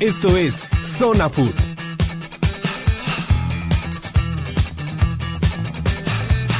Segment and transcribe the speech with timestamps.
[0.00, 1.54] Esto es Zona Food.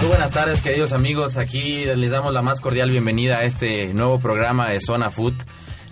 [0.00, 1.36] Muy buenas tardes, queridos amigos.
[1.36, 5.34] Aquí les damos la más cordial bienvenida a este nuevo programa de Zona Food.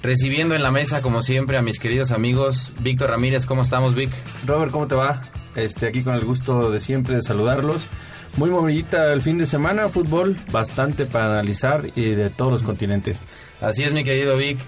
[0.02, 2.72] Recibiendo en la mesa, como siempre, a mis queridos amigos.
[2.80, 4.10] Víctor Ramírez, ¿cómo estamos, Vic?
[4.46, 5.20] Robert, ¿cómo te va?
[5.54, 7.82] Este, aquí con el gusto de siempre de saludarlos.
[8.38, 13.20] Muy movidita el fin de semana, fútbol, bastante para analizar y de todos los continentes.
[13.60, 14.58] Así es, mi querido Vic.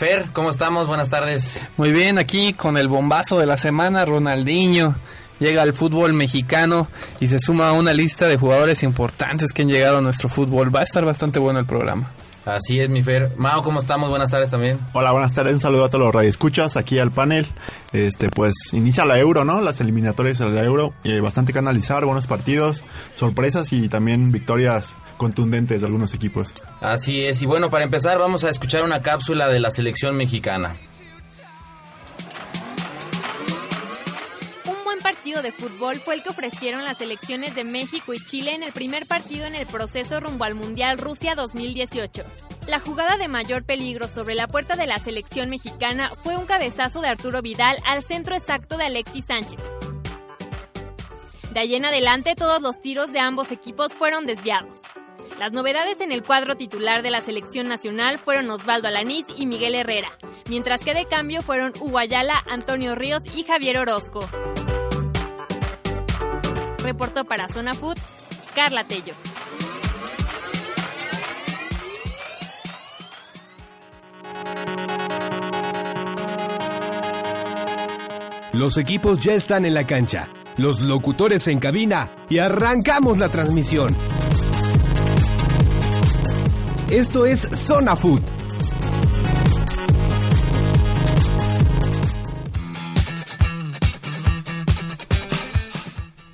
[0.00, 0.86] Fer, ¿cómo estamos?
[0.86, 1.60] Buenas tardes.
[1.76, 4.94] Muy bien, aquí con el bombazo de la semana, Ronaldinho.
[5.40, 6.88] Llega al fútbol mexicano
[7.20, 10.74] y se suma a una lista de jugadores importantes que han llegado a nuestro fútbol.
[10.74, 12.10] Va a estar bastante bueno el programa.
[12.44, 13.32] Así es, mi Fer.
[13.36, 14.08] Mao, ¿cómo estamos?
[14.08, 14.78] Buenas tardes también.
[14.92, 15.52] Hola, buenas tardes.
[15.52, 17.46] Un saludo a todos los radioescuchas aquí al panel.
[17.92, 19.60] Este, pues inicia la Euro, ¿no?
[19.60, 20.94] Las eliminatorias de la Euro.
[21.04, 26.54] Eh, bastante que analizar, buenos partidos, sorpresas y también victorias contundentes de algunos equipos.
[26.80, 27.42] Así es.
[27.42, 30.76] Y bueno, para empezar, vamos a escuchar una cápsula de la selección mexicana.
[35.00, 38.72] Partido de fútbol fue el que ofrecieron las selecciones de México y Chile en el
[38.72, 42.24] primer partido en el proceso rumbo al Mundial Rusia 2018.
[42.66, 47.00] La jugada de mayor peligro sobre la puerta de la selección mexicana fue un cabezazo
[47.00, 49.60] de Arturo Vidal al centro exacto de Alexis Sánchez.
[51.52, 54.76] De ahí en adelante todos los tiros de ambos equipos fueron desviados.
[55.40, 59.74] Las novedades en el cuadro titular de la selección nacional fueron Osvaldo Alanís y Miguel
[59.74, 60.10] Herrera,
[60.50, 64.20] mientras que de cambio fueron Hugo Ayala, Antonio Ríos y Javier Orozco.
[66.82, 67.98] Reportó para Zona Food,
[68.54, 69.12] Carla Tello.
[78.52, 83.96] Los equipos ya están en la cancha, los locutores en cabina y arrancamos la transmisión.
[86.90, 88.22] Esto es Zona Food.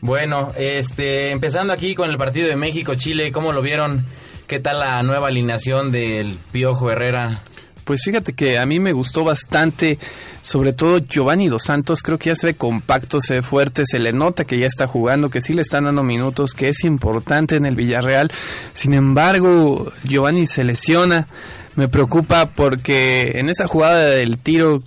[0.06, 4.06] Bueno, este, empezando aquí con el partido de México-Chile, ¿cómo lo vieron?
[4.46, 7.42] ¿Qué tal la nueva alineación del Piojo Herrera?
[7.82, 9.98] Pues fíjate que a mí me gustó bastante,
[10.42, 13.98] sobre todo Giovanni Dos Santos, creo que ya se ve compacto, se ve fuerte, se
[13.98, 17.56] le nota que ya está jugando, que sí le están dando minutos, que es importante
[17.56, 18.30] en el Villarreal.
[18.74, 21.26] Sin embargo, Giovanni se lesiona,
[21.74, 24.78] me preocupa porque en esa jugada del tiro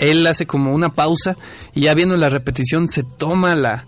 [0.00, 1.36] él hace como una pausa
[1.74, 3.86] y ya viendo la repetición se toma la,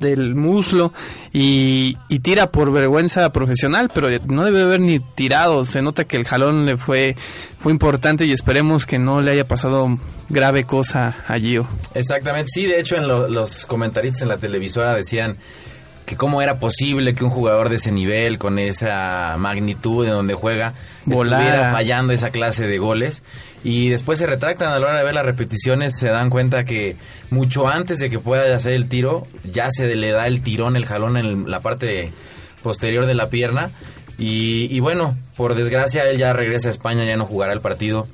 [0.00, 0.92] el muslo
[1.32, 5.64] y, y tira por vergüenza profesional, pero no debe haber ni tirado.
[5.64, 7.16] Se nota que el jalón le fue,
[7.58, 9.98] fue importante y esperemos que no le haya pasado
[10.28, 11.68] grave cosa a Gio.
[11.94, 15.36] Exactamente, sí, de hecho en lo- los comentaristas en la televisora decían
[16.06, 20.34] que cómo era posible que un jugador de ese nivel, con esa magnitud de donde
[20.34, 21.44] juega, Volara.
[21.44, 23.22] estuviera fallando esa clase de goles.
[23.62, 26.96] Y después se retractan a la hora de ver las repeticiones, se dan cuenta que
[27.30, 30.86] mucho antes de que pueda hacer el tiro, ya se le da el tirón, el
[30.86, 32.10] jalón en la parte
[32.62, 33.70] posterior de la pierna.
[34.18, 38.06] Y, y bueno, por desgracia él ya regresa a España, ya no jugará el partido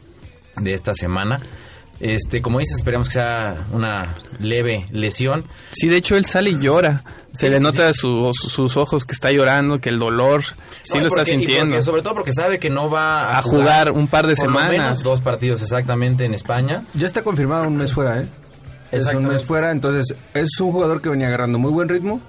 [0.57, 1.41] de esta semana.
[1.99, 5.45] Este, como dices, esperemos que sea una leve lesión.
[5.73, 7.05] Sí, de hecho él sale y llora.
[7.33, 8.01] Se Sí, le sí, nota sí.
[8.01, 10.43] su- sus ojos que está llorando, que el dolor
[10.83, 11.71] sí No, lo está sintiendo.
[11.73, 14.47] porque- sobre todo porque sabe que no va a, A jugar un par de por
[14.47, 14.71] lo semanas.
[14.71, 16.84] menos dos partidos exactamente en España.
[16.95, 18.27] Ya está confirmado un mes fuera, ¿eh?
[18.93, 22.21] Es un mes fuera, entonces es un jugador que venía agarrando muy buen ritmo.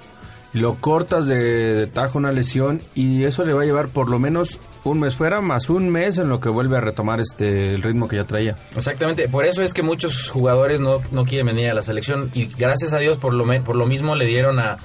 [0.53, 4.09] y Lo cortas de, de tajo una lesión y eso le va a llevar por
[4.09, 4.57] lo menos
[4.89, 8.07] un mes fuera más un mes en lo que vuelve a retomar este el ritmo
[8.07, 8.55] que ya traía.
[8.75, 12.45] Exactamente, por eso es que muchos jugadores no, no quieren venir a la selección y
[12.45, 14.77] gracias a Dios por lo, me- por lo mismo le dieron a,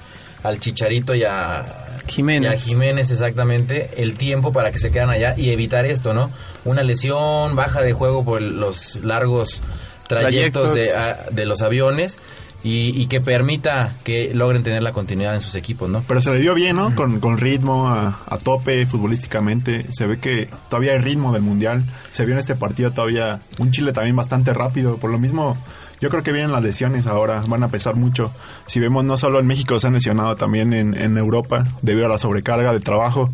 [0.43, 2.51] al Chicharito y a Jiménez.
[2.51, 6.31] y a Jiménez exactamente el tiempo para que se quedan allá y evitar esto, ¿no?
[6.65, 9.61] Una lesión, baja de juego por los largos
[10.07, 10.73] trayectos, Trayectos.
[10.73, 12.19] De, a- de los aviones
[12.63, 16.03] y, y que permita que logren tener la continuidad en sus equipos, ¿no?
[16.07, 16.95] Pero se le vio bien, ¿no?
[16.95, 19.85] Con, con ritmo, a, a tope futbolísticamente.
[19.91, 21.85] Se ve que todavía hay ritmo del Mundial.
[22.11, 24.95] Se vio en este partido todavía un Chile también bastante rápido.
[24.95, 25.57] Por lo mismo,
[25.99, 27.43] yo creo que vienen las lesiones ahora.
[27.47, 28.31] Van a pesar mucho.
[28.65, 32.09] Si vemos, no solo en México se han lesionado, también en, en Europa debido a
[32.09, 33.29] la sobrecarga de trabajo.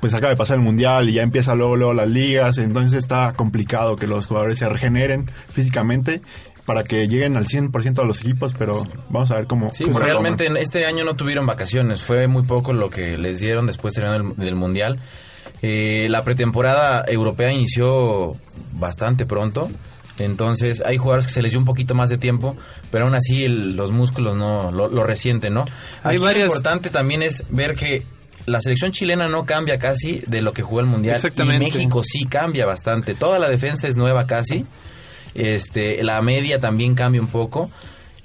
[0.00, 2.58] Pues acaba de pasar el Mundial y ya empieza luego, luego las ligas.
[2.58, 6.20] Entonces está complicado que los jugadores se regeneren físicamente
[6.66, 9.94] para que lleguen al 100% de los equipos, pero vamos a ver cómo, Sí, cómo
[9.94, 13.66] pues realmente en este año no tuvieron vacaciones, fue muy poco lo que les dieron
[13.66, 14.98] después terminando el- del Mundial.
[15.62, 18.32] Eh, la pretemporada europea inició
[18.72, 19.70] bastante pronto,
[20.18, 22.56] entonces hay jugadores que se les dio un poquito más de tiempo,
[22.90, 25.64] pero aún así el- los músculos no lo, lo resienten, ¿no?
[26.02, 28.04] Hay Aquí varias- Lo importante también es ver que
[28.46, 31.14] la selección chilena no cambia casi de lo que jugó el Mundial.
[31.16, 31.64] Exactamente.
[31.64, 33.14] Y México sí cambia bastante.
[33.14, 34.66] Toda la defensa es nueva casi.
[35.34, 37.70] Este, la media también cambia un poco.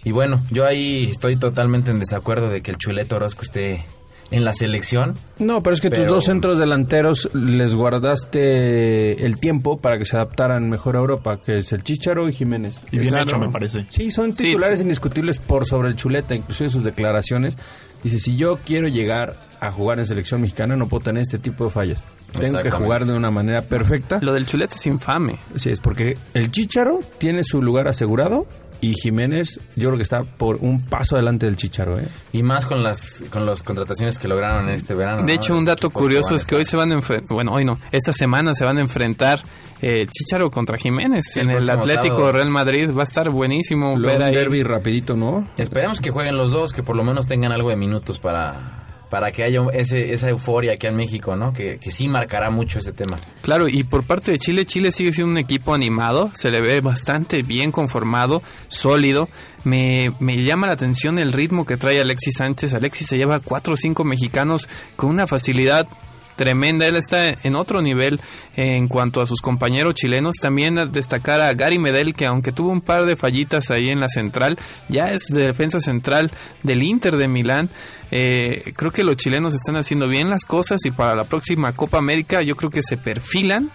[0.04, 3.84] Y bueno, yo ahí estoy totalmente en desacuerdo de que el Chuleto Orozco esté
[4.32, 5.16] en la selección.
[5.40, 10.16] No, pero es que tus dos centros delanteros les guardaste el tiempo para que se
[10.16, 12.80] adaptaran mejor a Europa, que es el Chicharo y Jiménez.
[12.92, 13.86] Y bien hecho, me parece.
[13.90, 17.58] Sí, son Sí, titulares indiscutibles por sobre el Chuleta, inclusive sus declaraciones.
[18.04, 21.66] Dice, si yo quiero llegar a jugar en selección mexicana, no puedo tener este tipo
[21.66, 22.06] de fallas.
[22.40, 24.20] Tengo que jugar de una manera perfecta.
[24.22, 25.40] Lo del chuleta es infame.
[25.56, 28.46] Sí, es porque el Chicharo tiene su lugar asegurado
[28.82, 32.00] y Jiménez yo creo que está por un paso adelante del Chicharo.
[32.00, 32.08] ¿eh?
[32.32, 35.24] Y más con las con las contrataciones que lograron en este verano.
[35.24, 35.32] De ¿no?
[35.34, 38.14] hecho, un dato curioso es que hoy se van a enfrentar, bueno, hoy no, esta
[38.14, 39.42] semana se van a enfrentar
[39.82, 42.32] eh, Chicharo contra Jiménez Sí, en el Atlético sábado.
[42.34, 42.90] Real Madrid.
[42.96, 44.34] Va a estar buenísimo ver un ahí.
[44.34, 45.48] derby rapidito, ¿no?
[45.58, 49.32] Esperemos que jueguen los dos, que por lo menos tengan algo de minutos para para
[49.32, 51.54] que haya ese, esa euforia aquí en México, ¿no?
[51.54, 53.18] Que, que sí marcará mucho ese tema.
[53.42, 56.82] Claro, y por parte de Chile, Chile sigue siendo un equipo animado, se le ve
[56.82, 59.30] bastante bien conformado, sólido.
[59.64, 62.74] Me, me llama la atención el ritmo que trae Alexis Sánchez.
[62.74, 65.88] Alexis se lleva cuatro o cinco mexicanos con una facilidad
[66.40, 66.88] tremenda.
[66.88, 68.22] Él está en otro nivel
[68.56, 70.38] en cuanto a sus compañeros chilenos.
[70.38, 74.08] También destacar a Gary Medel, que aunque tuvo un par de fallitas ahí en la
[74.08, 74.58] central,
[74.88, 76.32] ya es de defensa central
[76.64, 77.70] del Inter de Milán.
[78.10, 81.98] Eh, creo que los chilenos están haciendo bien las cosas y para la próxima Copa
[81.98, 83.70] América yo creo que se perfilan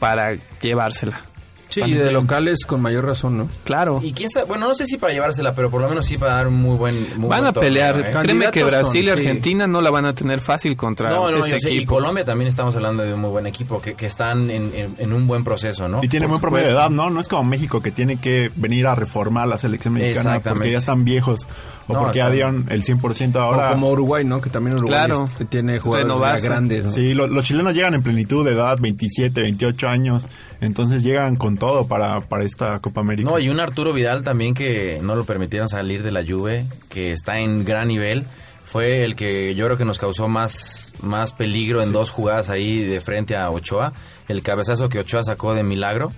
[0.00, 1.31] para llevársela.
[1.72, 3.48] Sí, y de locales con mayor razón, ¿no?
[3.64, 4.00] Claro.
[4.02, 6.34] Y quién sabe, bueno, no sé si para llevársela, pero por lo menos sí para
[6.34, 8.00] dar un muy buen muy Van buen a torneo, pelear.
[8.00, 8.12] ¿eh?
[8.22, 9.10] Créeme que Brasil y sí.
[9.10, 11.94] Argentina no la van a tener fácil contra No, no, este yo sé, y equipo.
[11.94, 15.12] Colombia también estamos hablando de un muy buen equipo, que, que están en, en- en
[15.12, 16.00] un buen proceso, ¿no?
[16.02, 17.08] Y tiene buen promedio de edad, ¿no?
[17.10, 20.78] No es como México que tiene que venir a reformar la selección mexicana porque ya
[20.78, 21.46] están viejos
[21.92, 23.70] o No, porque ya están- dieron el 100% ahora.
[23.70, 24.40] o como Uruguay, ¿no?
[24.40, 25.24] Que también Uruguay Claro.
[25.24, 26.48] es- tiene jugadores Renovarse.
[26.48, 26.90] grandes, ¿no?
[26.90, 30.28] Sí, lo- los chilenos llegan en plenitud de edad, 27, 28 años,
[30.60, 33.30] entonces llegan con todo para, para esta Copa América.
[33.30, 37.12] No, y un Arturo Vidal también que no lo permitieron salir de la Juve, que
[37.12, 38.24] está en gran nivel.
[38.64, 42.82] Fue el que yo creo que nos causó más, más peligro en dos jugadas ahí
[42.82, 43.92] de frente a Ochoa.
[44.28, 46.10] El cabezazo que Ochoa sacó de milagro.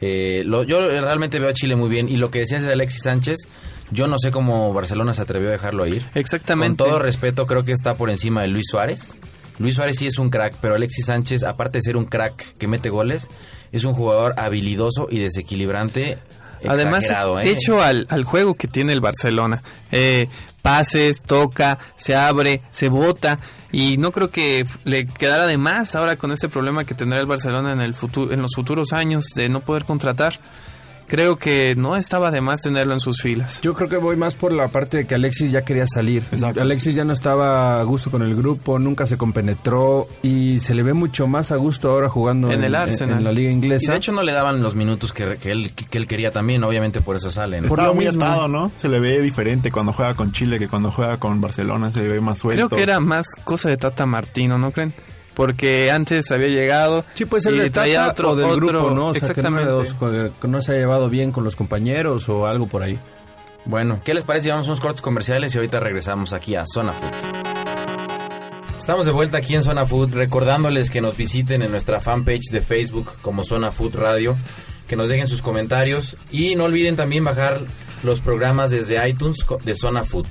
[0.00, 2.08] Eh, lo- yo realmente veo a Chile muy bien.
[2.08, 3.36] Y lo que decías de Alexis Sánchez,
[3.90, 6.04] yo no sé cómo Barcelona se atrevió a dejarlo ir.
[6.14, 6.82] Exactamente.
[6.82, 9.14] Con todo respeto, creo que está por encima de Luis Suárez.
[9.58, 12.66] Luis Suárez sí es un crack, pero Alexis Sánchez, aparte de ser un crack que
[12.66, 13.28] mete goles,
[13.72, 16.18] es un jugador habilidoso y desequilibrante.
[16.66, 17.50] Además, exagerado, ¿eh?
[17.50, 19.62] hecho al, al juego que tiene el Barcelona.
[19.92, 20.28] Eh,
[20.62, 23.38] pases, toca, se abre, se bota.
[23.72, 27.26] Y no creo que le quedara de más ahora con este problema que tendrá el
[27.26, 30.40] Barcelona en, el futuro, en los futuros años de no poder contratar.
[31.10, 33.60] Creo que no estaba de más tenerlo en sus filas.
[33.62, 36.22] Yo creo que voy más por la parte de que Alexis ya quería salir.
[36.30, 36.60] Exacto.
[36.62, 40.84] Alexis ya no estaba a gusto con el grupo, nunca se compenetró y se le
[40.84, 43.18] ve mucho más a gusto ahora jugando En el Arsenal.
[43.18, 43.90] en la liga Y inglesa.
[43.90, 47.00] de hecho no le daban los minutos que, que él, que él quería también, obviamente
[47.00, 47.66] por eso salen.
[47.66, 48.24] Por Estaba muy mismo.
[48.24, 48.70] atado, ¿no?
[48.76, 52.08] Se le ve diferente cuando juega con Chile que cuando juega con Barcelona, se le
[52.08, 52.68] ve más suelto.
[52.68, 54.94] Creo que era más cosa de Tata Martino, ¿no creen?
[55.34, 57.04] Porque antes había llegado.
[57.14, 59.08] Sí, puede ser de Tata otro, o del otro- grupo, ¿no?
[59.08, 60.32] O sea, que, no, exactamente.
[60.40, 62.98] que- no se ha llevado bien con los compañeros o algo por ahí.
[63.64, 64.46] Bueno, ¿qué les parece?
[64.46, 67.10] Llevamos unos cortos comerciales y ahorita regresamos aquí a Zona Food.
[68.78, 72.60] Estamos de vuelta aquí en Zona Food, recordándoles que nos visiten en nuestra fanpage de
[72.60, 74.36] Facebook como Zona Food Radio,
[74.88, 77.60] que nos dejen sus comentarios y no olviden también bajar
[78.02, 80.26] los programas desde iTunes de Zona Food.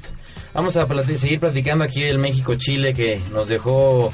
[0.54, 4.12] Vamos a plati- seguir platicando aquí del México-Chile que nos dejó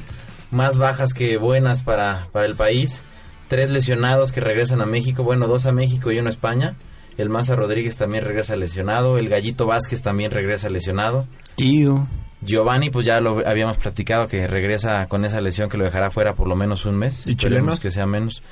[0.51, 3.01] más bajas que buenas para, para el país.
[3.47, 6.75] Tres lesionados que regresan a México, bueno, dos a México y uno a España.
[7.17, 11.27] El Maza Rodríguez también regresa lesionado, el Gallito Vázquez también regresa lesionado.
[11.55, 12.07] Tío.
[12.41, 16.35] Giovanni, pues ya lo habíamos platicado que regresa con esa lesión que lo dejará fuera
[16.35, 17.25] por lo menos un mes.
[17.25, 17.79] ¿Y Esperemos chilenos?
[17.79, 18.43] que sea menos.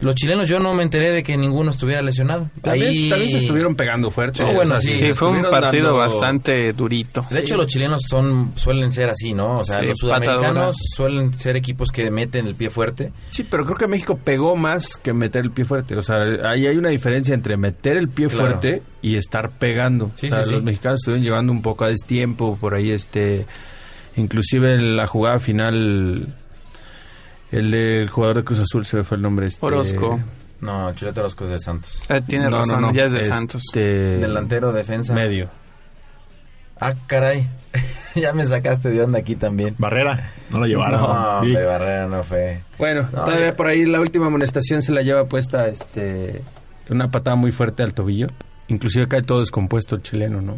[0.00, 2.48] Los chilenos yo no me enteré de que ninguno estuviera lesionado.
[2.62, 4.44] También, Ahí- también se estuvieron pegando fuerte.
[4.44, 7.26] No, bueno, sí, Sí, fue un partido dando- bastante durito.
[7.30, 9.58] De hecho, los chilenos son suelen ser así, ¿no?
[9.58, 13.12] O sea, Sí, los sudamericanos suelen ser equipos que meten el pie fuerte.
[13.30, 15.96] Sí, pero creo que México pegó más que meter el pie fuerte.
[15.96, 18.44] O sea, ahí hay una diferencia entre meter el pie Claro.
[18.50, 20.12] fuerte y estar pegando.
[20.14, 20.64] Sí, o sea, sí, los sí.
[20.64, 23.46] mexicanos estuvieron llevando un poco a destiempo por ahí, este,
[24.16, 26.34] inclusive en la jugada final,
[27.52, 29.46] el del jugador de Cruz Azul se me fue el nombre.
[29.46, 30.20] Este, Orozco.
[30.60, 32.04] No, Chuleta Orozco es de Santos.
[32.10, 33.62] Eh, tiene no, razón, no, ya es de este, Santos.
[33.72, 35.14] Delantero, defensa.
[35.14, 35.48] Medio.
[36.80, 37.48] Ah, caray.
[38.14, 39.74] ya me sacaste de onda aquí también.
[39.78, 41.00] Barrera, no lo llevaron.
[41.00, 42.60] No, hombre, Barrera no fue.
[42.78, 46.42] Bueno, No, todavía ya- por ahí la última amonestación se la lleva puesta este
[46.90, 48.26] una patada muy fuerte al tobillo.
[48.68, 50.56] Inclusive cae todo descompuesto el chileno, ¿no?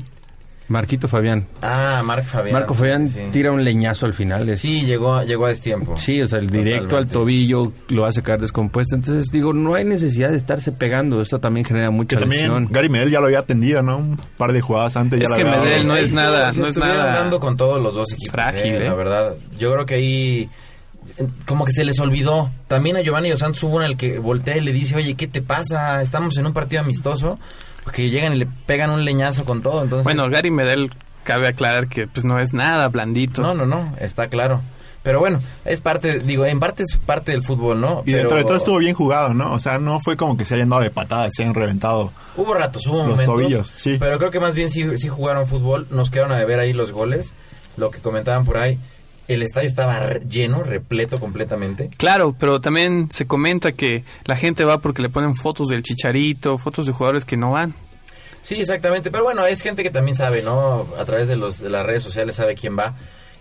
[0.70, 1.46] Marquito Fabián.
[1.62, 2.54] Ah, Marc Fabián.
[2.54, 3.20] Marco Fabián sí.
[3.32, 4.48] tira un leñazo al final.
[4.48, 5.96] es- Sí, llegó, llegó a destiempo.
[5.96, 8.94] Sí, o sea, el directo al tobillo lo hace caer descompuesto.
[8.94, 11.20] Entonces, digo, no hay necesidad de estarse pegando.
[11.20, 12.68] Esto también genera mucha Que también lesión.
[12.70, 13.98] Gary Medel ya lo había atendido, ¿no?
[13.98, 16.60] Un par de jugadas antes Es ya que lo había Medel no es nada- se
[16.60, 18.30] no es estuvieron nada dando con todos los dos equipos.
[18.30, 18.84] frágil, eh, ¿eh?
[18.84, 20.48] La verdad, yo creo que ahí
[21.18, 22.52] eh, como que se les olvidó.
[22.68, 25.14] También a Giovanni Dos Santos hubo uno en el que voltea y le dice, oye,
[25.14, 26.00] ¿qué te pasa?
[26.02, 27.38] Estamos en un partido amistoso.
[27.84, 29.82] Porque llegan y le pegan un leñazo con todo.
[29.82, 30.90] Entonces, Bueno, Gary Medel
[31.24, 33.42] cabe aclarar que pues no es nada blandito.
[33.42, 34.60] no, no, no, está claro.
[35.02, 38.02] Pero bueno, es parte, digo, en parte es parte del fútbol, ¿no?
[38.04, 39.54] Y Pero dentro de todo estuvo bien jugado, ¿no?
[39.54, 42.12] O sea, no fue como que se hayan dado de patadas, se hayan reventado.
[42.36, 43.34] Hubo ratos, hubo Los momentos.
[43.34, 43.96] tobillos, sí.
[43.98, 45.86] Pero creo que más bien sí, sí jugaron fútbol.
[45.90, 47.32] Nos quedaron a ver ahí los goles.
[47.78, 48.78] Lo que comentaban por ahí.
[49.28, 51.88] El estadio estaba lleno, repleto completamente.
[51.96, 56.58] Claro, pero también se comenta que la gente va porque le ponen fotos del chicharito,
[56.58, 57.74] fotos de jugadores que no van.
[58.42, 59.10] Sí, exactamente.
[59.10, 60.86] Pero bueno, es gente que también sabe, ¿no?
[60.98, 62.94] A través de, los, de las redes sociales sabe quién va.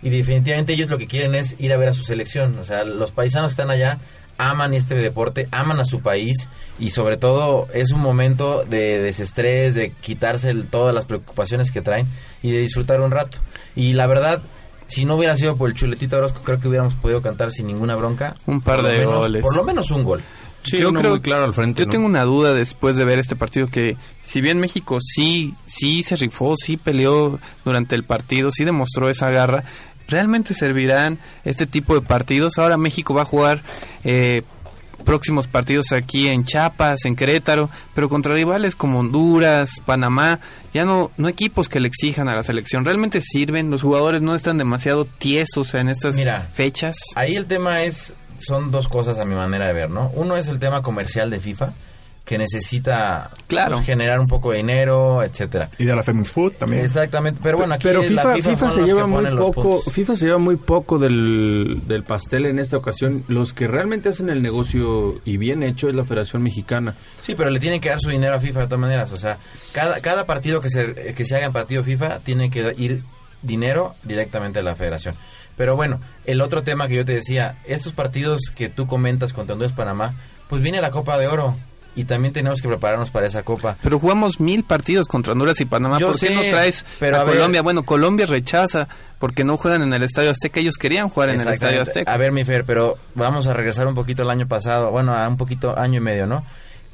[0.04, 2.58] Y definitivamente ellos lo que quieren es ir a ver a su selección.
[2.60, 3.98] O sea, los paisanos que están allá
[4.38, 6.48] aman este deporte, aman a su país
[6.80, 11.82] y sobre todo es un momento de desestrés, de quitarse el- todas las preocupaciones que
[11.82, 12.08] traen
[12.42, 13.38] y de disfrutar un rato.
[13.76, 14.42] Y la verdad,
[14.90, 17.96] si no hubiera sido por el chuletito Orozco, creo que hubiéramos podido cantar sin ninguna
[17.96, 18.36] bronca.
[18.46, 19.42] Un par de menos- goles.
[19.44, 20.22] Por lo menos un gol.
[20.64, 21.92] Sí, uno muy claro al frente, Yo ¿no?
[21.92, 26.18] tengo una duda después de ver este partido que si bien México sí sí se
[26.18, 29.64] rifó, sí peleó durante el partido, sí demostró esa garra,
[30.10, 32.58] realmente servirán este tipo de partidos.
[32.58, 33.62] Ahora México va a jugar
[34.04, 34.44] eh,
[35.04, 40.40] próximos partidos aquí en Chiapas, en Querétaro, pero contra rivales como Honduras, Panamá,
[40.74, 42.86] ya no no equipos que le exijan a la selección.
[42.86, 46.98] Realmente sirven, los jugadores no están demasiado tiesos en estas Mira, fechas.
[47.16, 50.12] Ahí el tema es, son dos cosas a mi manera de ver, ¿no?
[50.14, 51.74] Uno es el tema comercial de FIFA,
[52.26, 53.76] que necesita Claro.
[53.78, 55.70] pues, generar un poco de dinero, etcétera.
[55.80, 56.86] Y de la Femex Food también.
[56.86, 59.82] Exactamente, pero bueno, aquí Pero la FIFA, FIFA, se lleva muy poco.
[59.82, 63.24] FIFA se lleva muy poco del, del pastel en esta ocasión.
[63.28, 66.96] Los que realmente hacen el negocio y bien hecho es la Federación Mexicana.
[67.22, 69.38] Sí, pero le tienen que dar su dinero a FIFA de todas maneras, o sea,
[69.74, 73.02] cada, cada partido que se, que se haga en partido FIFA tiene que ir
[73.42, 75.16] dinero directamente a la federación.
[75.58, 79.54] Pero bueno, el otro tema que yo te decía, estos partidos que tú comentas contra
[79.54, 80.14] Honduras Panamá,
[80.48, 81.58] pues viene la Copa de Oro
[81.96, 83.78] y también tenemos que prepararnos para esa copa.
[83.82, 85.98] Pero jugamos mil partidos contra Honduras y Panamá.
[86.00, 87.62] Yo ¿Por qué no traes pero a, a Colombia?
[87.62, 88.88] Bueno, Colombia rechaza
[89.20, 90.60] porque no juegan en el Estadio Azteca.
[90.60, 91.82] Ellos querían jugar en el Estadio.
[91.82, 92.12] Azteca.
[92.12, 95.28] A ver, mi Fer, pero vamos a regresar un poquito al año pasado, bueno, a
[95.28, 96.46] un poquito año y medio, ¿no?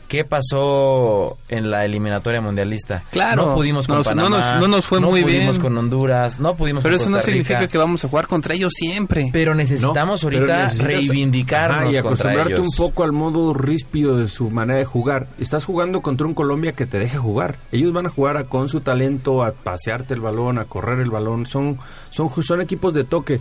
[0.07, 3.03] ¿Qué pasó en la eliminatoria mundialista?
[3.11, 5.61] Claro, no pudimos con nos- no Panamá, nos- no nos fue muy pudimos bien.
[5.61, 7.71] con Honduras, no pudimos Pero con eso no Costa significa Rica.
[7.71, 9.29] que vamos a jugar contra ellos siempre.
[9.33, 12.65] Pero necesitamos No, ahorita pero necesitas- reivindicarnos Ajá, y contra acostumbrarte ellos.
[12.67, 15.27] un poco al modo ríspido de su manera de jugar.
[15.39, 17.57] Estás jugando contra un Colombia que te deja jugar.
[17.71, 21.09] Ellos van a jugar a- con su talento, a pasearte el balón, a correr el
[21.09, 21.45] balón.
[21.47, 21.77] Son,
[22.09, 23.39] son, son equipos de toque.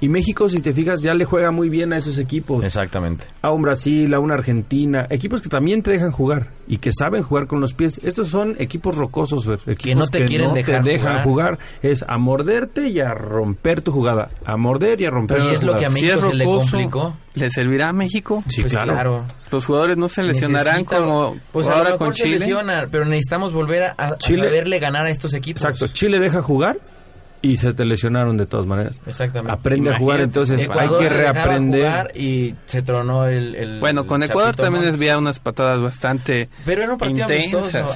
[0.00, 2.64] Y México, si te fijas, ya le juega muy bien a esos equipos.
[2.64, 3.24] Exactamente.
[3.42, 7.22] a un Brasil, a una Argentina, equipos que también te dejan jugar y que saben
[7.22, 8.00] jugar con los pies.
[8.02, 11.56] Estos son equipos rocosos, equipos no te quieren no dejar te dejan jugar.
[11.56, 11.58] jugar.
[11.82, 15.56] Es a morderte y a romper tu jugada, a morder y a romper Pero tu
[15.56, 17.16] es lo que a Si México se le complicó.
[17.34, 18.42] ¿Le servirá a México?
[18.48, 19.24] Sí, Pues claro.
[19.50, 22.38] Los jugadores no se lesionarán Necesita- como pues a lo ahora mejor con se Chile.
[22.40, 25.62] lesionan, pero necesitamos volver a, a, a Chile- saberle ganar a estos equipos.
[25.62, 26.78] Exacto, Chile deja jugar
[27.42, 28.96] y se te lesionaron de todas maneras.
[29.06, 29.52] Exactamente.
[29.52, 31.80] Aprende a jugar, entonces Ecuador hay que reaprender.
[31.86, 36.48] jugar y se tronó el, el Bueno, con Ecuador también les veía unas patadas bastante
[36.64, 37.26] Pero era un partido.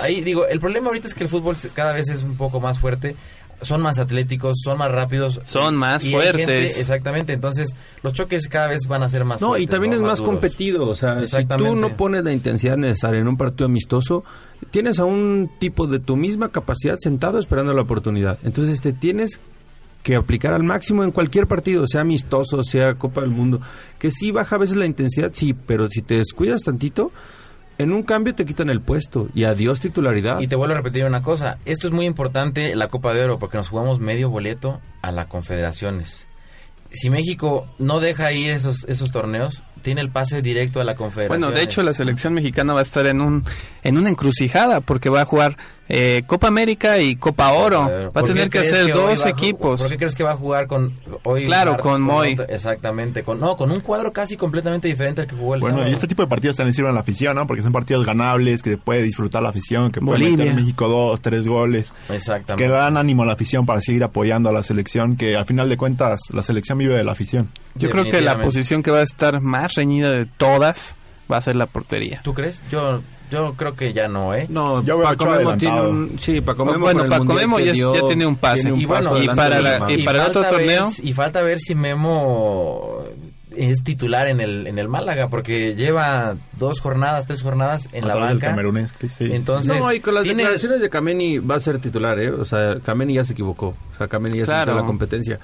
[0.02, 2.61] Ahí digo, el problema ahorita es que el fútbol se- cada vez es un poco
[2.61, 3.16] más fuerte.
[3.62, 5.40] Son más atléticos, son más rápidos.
[5.45, 6.35] Son más y fuertes.
[6.47, 9.64] gente- exactamente, entonces los choques cada vez van a ser más No, fuertes.
[9.64, 10.88] y también es más competido.
[10.88, 11.71] O sea, si Exactamente.
[11.71, 14.25] tú no pones la intensidad necesaria en un partido amistoso,
[14.71, 18.38] tienes a un tipo de tu misma capacidad sentado esperando la oportunidad.
[18.45, 19.40] Entonces te tienes
[20.02, 23.61] que aplicar al máximo en cualquier partido, sea amistoso, sea Copa del Mundo.
[23.99, 27.12] Que sí baja a veces la intensidad, sí, pero si te descuidas tantito,
[27.82, 30.40] en un cambio te quitan el puesto y adiós titularidad.
[30.40, 33.38] Y te vuelvo a repetir una cosa, esto es muy importante la Copa de Oro
[33.38, 36.26] porque nos jugamos medio boleto a la Confederaciones.
[36.92, 41.40] Si México no deja ir esos esos torneos, tiene el pase directo a la Confederación.
[41.40, 43.44] Bueno, de hecho la selección mexicana va a estar en un
[43.82, 45.56] en una encrucijada porque va a jugar
[45.92, 47.90] eh, Copa América y Copa Oro.
[48.16, 49.80] Va a tener que hacer dos equipos.
[49.80, 50.92] ¿Por qué crees que va a jugar con
[51.25, 51.44] hoy?
[51.47, 52.32] Claro, martes, con Moy.
[52.35, 55.76] otro- exactamente, con no, con un cuadro casi completamente diferente al que jugó el Bueno,
[55.78, 55.90] sábado.
[55.90, 57.47] y este tipo de partidos también sirven a la afición, ¿no?
[57.47, 60.44] Porque son partidos ganables, que puede disfrutar la afición, que puede Bolivia.
[60.47, 62.64] meter México dos, tres goles, Exactamente.
[62.64, 65.68] que dan ánimo a la afición para seguir apoyando a la selección, que al final
[65.68, 67.50] de cuentas la selección vive de la afición.
[67.75, 70.94] Yo creo que la posición que va a estar más reñida de todas
[71.30, 72.20] va a ser la portería.
[72.23, 72.62] ¿Tú crees?
[72.70, 74.46] Yo Yo creo que ya no, ¿eh?
[74.49, 76.18] No, Yo Paco Memo tiene un...
[76.18, 78.62] Sí, Paco Memo Bueno, Paco Memo ya- dio, ya tiene un pase.
[78.62, 79.90] tiene un y bueno, y para la- Memo.
[79.90, 80.88] y para el otro ver torneo.
[81.02, 83.04] y falta ver si Memo
[83.56, 88.14] es titular en el en el Málaga porque lleva dos jornadas, tres jornadas en la
[88.14, 88.46] banca.
[88.49, 89.28] camerunés, sí.
[89.32, 92.30] Entonces, no, y con las tiene- declaraciones de Kameni va a ser titular, ¿eh?
[92.30, 93.68] O sea, Kameni ya se equivocó.
[93.92, 94.75] O sea, Kameni ya Claro.
[94.75, 95.40] se la competencia.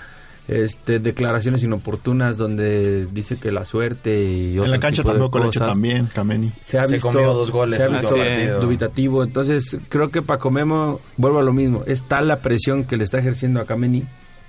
[0.48, 5.48] Este, declaraciones inoportunas donde dice que la suerte y en la cancha tampoco lo ha
[5.48, 6.52] hecho también, Kameni.
[6.60, 8.16] Se ha Se visto, comió dos goles se ha visto
[8.60, 9.24] dubitativo.
[9.24, 13.02] Entonces, creo que Paco Memo, vuelvo a lo mismo, es tal la presión que le
[13.02, 14.06] está ejerciendo a Kameni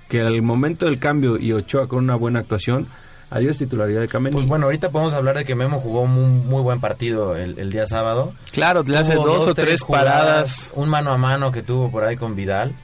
[0.08, 2.88] que al momento del cambio y Ochoa con una buena actuación,
[3.30, 4.34] adiós titularidad de Kameni.
[4.34, 7.70] Pues bueno, ahorita podemos hablar de que Memo jugó un muy buen partido el, el
[7.70, 8.32] día sábado.
[8.52, 10.72] Claro, le hace dos, o tres paradas.
[10.74, 12.74] Un mano a mano que tuvo por ahí con Vidal,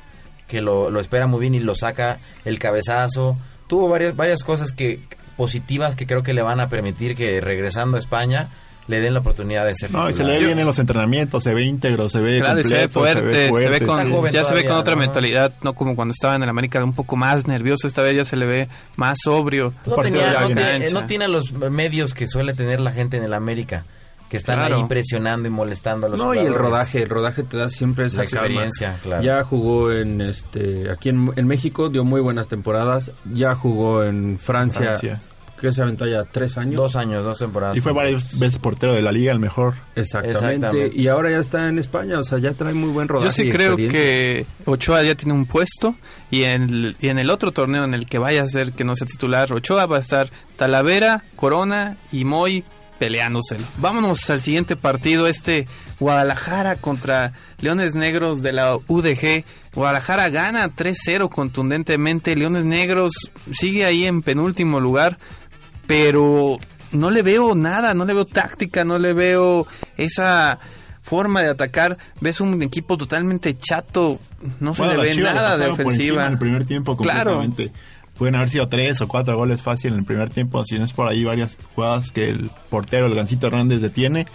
[0.47, 3.37] que lo, lo espera muy bien y lo saca el cabezazo.
[3.67, 5.01] Tuvo varias, varias cosas que
[5.37, 8.51] positivas que creo que le van a permitir que regresando a España
[8.87, 11.43] le den la oportunidad de ser No, y se le ve bien en los entrenamientos,
[11.43, 14.13] se ve íntegro, se ve Claro, y se ve completo, fuerte, se ve, fuerte, con,
[14.13, 15.01] joven ya se ve con otra ¿no?
[15.01, 17.87] mentalidad, no como cuando estaba en el América, un poco más nervioso.
[17.87, 19.73] Esta vez ya se le ve más sobrio.
[19.87, 23.87] No, tenía- tiene, no tiene los medios que suele tener la gente en el América,
[24.29, 24.77] que están Claro.
[24.79, 28.07] ahí presionando y molestando a los no, y el rodaje, el rodaje te da siempre
[28.07, 29.03] esa La experiencia, calma.
[29.03, 29.23] claro.
[29.23, 33.13] Ya jugó en este aquí en, en México, dio muy buenas temporadas.
[33.33, 35.21] Ya jugó en Francia, Francia.
[35.61, 36.75] que se aventó ya tres años.
[36.77, 37.77] Dos años, dos temporadas.
[37.77, 39.75] Y fue varias veces portero de la liga, el mejor.
[39.95, 40.39] Exactamente.
[40.57, 41.01] Exactamente.
[41.01, 43.29] Y ahora ya está en España, o sea, ya trae muy buen rodaje.
[43.29, 45.95] Yo sí y creo que Ochoa ya tiene un puesto
[46.31, 48.83] y en, el, y en el otro torneo en el que vaya a ser que
[48.85, 52.65] no sea titular, Ochoa va a estar Talavera, Corona y Moy
[53.05, 53.67] peleándoselo.
[53.77, 55.69] Vámonos al siguiente partido, este
[56.01, 59.45] Guadalajara contra Leones Negros de la UDG.
[59.75, 62.35] Guadalajara gana 3-0 contundentemente.
[62.35, 63.13] Leones Negros
[63.53, 65.19] sigue ahí en penúltimo lugar,
[65.87, 66.57] pero
[66.93, 69.67] no le veo nada, no le veo táctica, no le veo
[69.99, 70.59] esa
[71.03, 71.99] forma de atacar.
[72.23, 74.19] Ves un equipo totalmente chato,
[74.61, 76.25] no se le ve nada de ofensiva.
[76.25, 77.45] En el primer tiempo Claro.
[78.19, 80.93] Pueden haber sido tres o cuatro goles fácil en el primer tiempo, si no es
[80.93, 84.27] por ahí varias jugadas que el portero, el Gancito Hernández, detiene.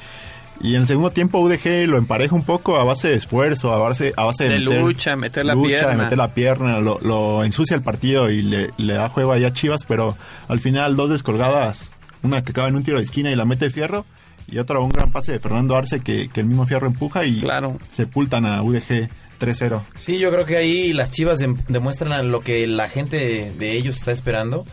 [0.61, 3.77] Y en el segundo tiempo UDG lo empareja un poco a base de esfuerzo, a
[3.77, 5.91] base, a base de, De meter- lucha, meter la lucha, pierna.
[5.91, 9.45] de meter la pierna, lo, lo ensucia el partido y le, le da juego ahí
[9.45, 10.17] a Chivas, pero
[10.49, 11.91] al final dos descolgadas,
[12.23, 14.05] una que acaba en un tiro de esquina y la mete Fierro,
[14.51, 17.39] y otra un gran pase de Fernando Arce que, que el mismo Fierro empuja y
[17.39, 17.77] Claro.
[17.91, 19.07] sepultan a UDG
[19.39, 19.81] 3-0.
[19.97, 23.97] Sí, yo creo que ahí las Chivas dem- demuestran lo que la gente de ellos
[23.97, 24.65] está esperando.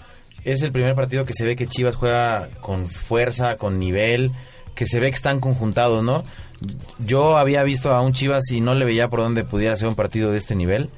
[0.45, 4.31] Es el primer partido que se ve que Chivas juega con fuerza, con nivel,
[4.75, 6.25] que se ve que están conjuntados, ¿no?
[6.99, 9.95] Yo había visto a un Chivas y no le veía por dónde pudiera ser un
[9.95, 10.89] partido de este nivel,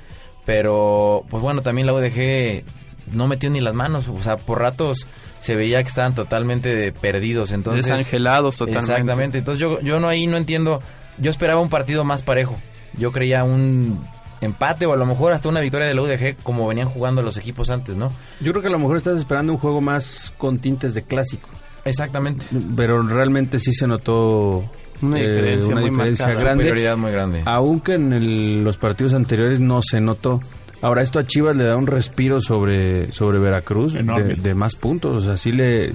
[0.44, 2.64] pero pues bueno, también la UDG
[3.12, 5.06] no metió ni las manos, o sea, por ratos
[5.40, 8.92] se veía que estaban totalmente perdidos, entonces Desangelados totalmente.
[8.92, 9.38] Exactamente.
[9.38, 10.82] Entonces yo, yo no ahí no entiendo.
[11.18, 12.58] Yo esperaba un partido más parejo.
[12.98, 13.98] Yo creía un
[14.40, 17.36] empate o a lo mejor hasta una victoria de la UDG como venían jugando los
[17.36, 18.12] equipos antes, ¿no?
[18.40, 21.48] Yo creo que a lo mejor estás esperando un juego más con tintes de clásico.
[21.84, 22.44] Exactamente.
[22.76, 24.62] Pero realmente sí se notó
[25.02, 26.44] Una eh, diferencia una muy diferencia marcada.
[26.44, 26.64] grande.
[26.64, 27.42] Superioridad muy grande.
[27.46, 30.40] Aunque en el- los partidos anteriores no se notó.
[30.82, 34.02] Ahora esto a Chivas le da un respiro sobre, sobre Veracruz de,
[34.36, 35.24] de más puntos.
[35.24, 35.94] O sea, sí le,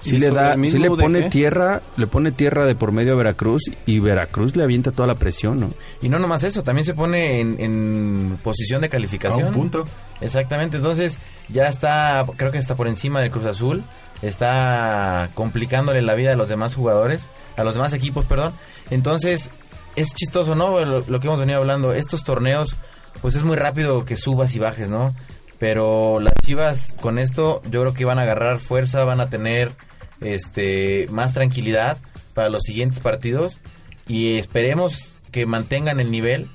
[0.00, 3.62] sí le da, sí le pone tierra, le pone tierra de por medio a Veracruz
[3.86, 5.70] y Veracruz le avienta toda la presión, ¿no?
[6.02, 9.48] Y no nomás eso, también se pone en, en posición de A calificación.
[9.48, 9.86] un punto.
[10.20, 13.84] Exactamente, entonces ya está, creo que está por encima del Cruz Azul,
[14.22, 18.52] está complicándole la vida a los demás jugadores, a los demás equipos, perdón.
[18.90, 19.50] Entonces,
[19.94, 20.84] es chistoso, ¿no?
[20.84, 22.76] Lo, lo que hemos venido hablando, estos torneos,
[23.22, 25.14] pues es muy rápido que subas y bajes, ¿no?
[25.58, 29.72] Pero las Chivas con esto yo creo que van a agarrar fuerza, van a tener
[30.20, 31.98] este más tranquilidad
[32.34, 33.58] para los siguientes partidos
[34.06, 36.48] y esperemos que mantengan el nivel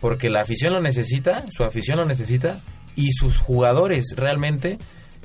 [0.00, 2.58] porque la afición lo necesita, su afición lo necesita
[2.96, 4.78] y sus jugadores realmente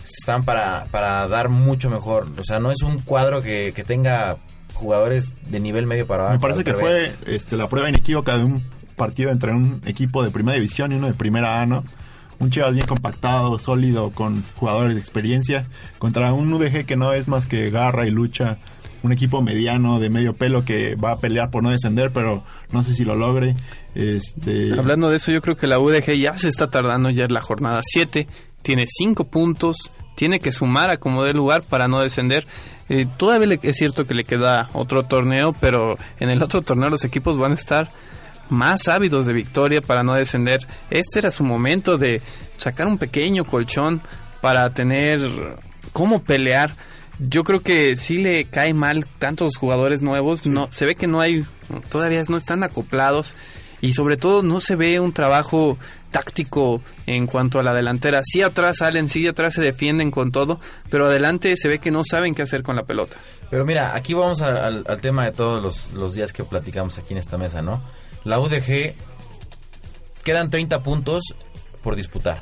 [0.03, 2.25] están para, para dar mucho mejor.
[2.39, 4.37] O sea, no es un cuadro que, que tenga
[4.73, 6.35] jugadores de nivel medio para abajo.
[6.35, 8.63] Me parece que fue este, la prueba inequívoca de un
[8.95, 11.83] partido entre un equipo de primera división y uno de primera A, ¿no?
[12.43, 15.65] Un Chivas bien compactado, sólido, con jugadores de experiencia,
[15.97, 18.57] contra un UDG que no es más que garra y lucha.
[19.01, 22.83] Un equipo mediano de medio pelo que va a pelear por no descender, pero no
[22.83, 23.55] sé si lo logre.
[23.95, 27.33] Este, Hablando de eso, yo creo que la UDG ya se está tardando ya en
[27.33, 28.27] la jornada 7.
[28.61, 29.91] Tiene 5 puntos.
[30.15, 32.45] Tiene que sumar a como dé lugar para no descender.
[32.89, 37.05] Eh, todavía es cierto que le queda otro torneo, pero en el otro torneo los
[37.05, 37.89] equipos van a estar
[38.49, 40.59] más ávidos de victoria para no descender.
[40.89, 42.21] Este era su momento de
[42.57, 44.01] sacar un pequeño colchón
[44.41, 45.21] para tener
[45.91, 46.73] cómo pelear.
[47.19, 50.45] Yo creo que sí le cae mal tantos jugadores nuevos.
[50.47, 51.45] No, se ve que no hay,
[51.89, 53.35] todavía no están acoplados
[53.81, 55.77] y sobre todo no se ve un trabajo
[56.11, 58.21] táctico en cuanto a la delantera.
[58.23, 62.03] Sí atrás salen, sí atrás se defienden con todo, pero adelante se ve que no
[62.03, 63.17] saben qué hacer con la pelota.
[63.49, 67.13] Pero mira, aquí vamos a- al tema de todos los, los días que platicamos aquí
[67.13, 67.81] en esta mesa, ¿no?
[68.23, 68.93] La UDG
[70.23, 71.23] quedan 30 puntos
[71.81, 72.41] por disputar.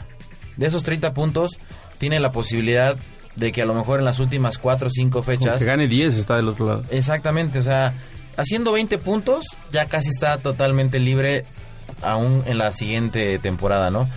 [0.58, 1.58] De esos 30 puntos,
[1.98, 2.96] tiene la posibilidad
[3.36, 5.60] de que a lo mejor en las últimas 4 o 5 Con fechas...
[5.60, 6.84] que gane 10 está del otro lado.
[6.91, 7.94] Exactamente, o sea,
[8.38, 11.46] haciendo 20 puntos, ya casi está totalmente libre
[12.02, 14.08] aún en la siguiente temporada, ¿no?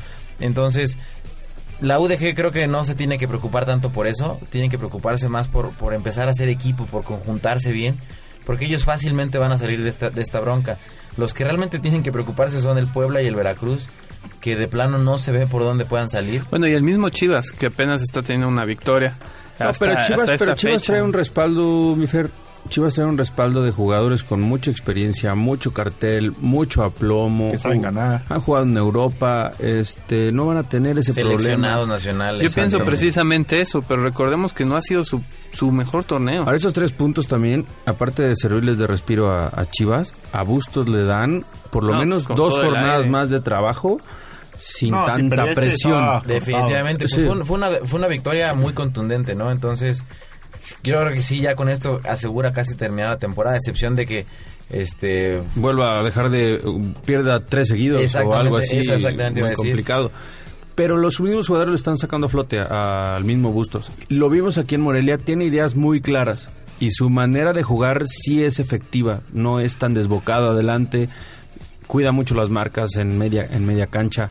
[0.40, 0.98] Entonces,
[1.80, 5.28] la UDG creo que no se tiene que preocupar tanto por eso, tienen que preocuparse
[5.28, 7.96] más por, por empezar a hacer equipo, por conjuntarse bien,
[8.44, 10.78] porque ellos fácilmente van a salir de esta, de esta bronca.
[11.16, 13.88] Los que realmente tienen que preocuparse son el Puebla y el Veracruz,
[14.40, 16.42] que de plano no se ve por dónde puedan salir.
[16.50, 19.14] Bueno, y el mismo Chivas, que apenas está teniendo una victoria.
[19.60, 20.92] No, hasta- pero Chivas, hasta pero Chivas fecha.
[20.92, 22.30] trae un respaldo, mi Fer.
[22.68, 27.50] Chivas trae un respaldo de jugadores con mucha experiencia, mucho cartel, mucho aplomo.
[27.50, 28.22] Que saben Uh, ganar.
[28.28, 31.94] Han jugado en Europa, este, no van a tener ese Seleccionados problema.
[31.94, 32.42] nacionales.
[32.42, 35.22] Yo pienso precisamente eso, pero recordemos que no ha sido su,
[35.52, 36.42] su mejor torneo.
[36.42, 40.88] Ahora esos tres puntos también, aparte de servirles de respiro a, a Chivas, a Bustos
[40.88, 43.98] le dan por lo No, menos dos jornadas más de trabajo
[44.56, 46.22] sin No, tanta perdiste, presión.
[46.26, 47.22] Definitivamente, pues, Sí.
[47.26, 49.50] fue, un- fue una, fue una victoria muy contundente, ¿no?
[49.50, 50.02] Entonces,
[50.82, 54.26] creo que sí, ya con esto asegura casi terminar la temporada, a excepción de que,
[54.70, 56.60] este, vuelva a dejar de
[57.04, 60.10] pierda tres seguidos o algo así eso exactamente muy complicado.
[60.74, 63.90] Pero los mismos jugadores lo están sacando a flote al mismo Bustos.
[64.08, 66.48] Lo vimos aquí en Morelia tiene ideas muy claras
[66.80, 71.08] y su manera de jugar sí es efectiva no es tan desbocado adelante
[71.86, 74.30] cuida mucho las marcas en media en media cancha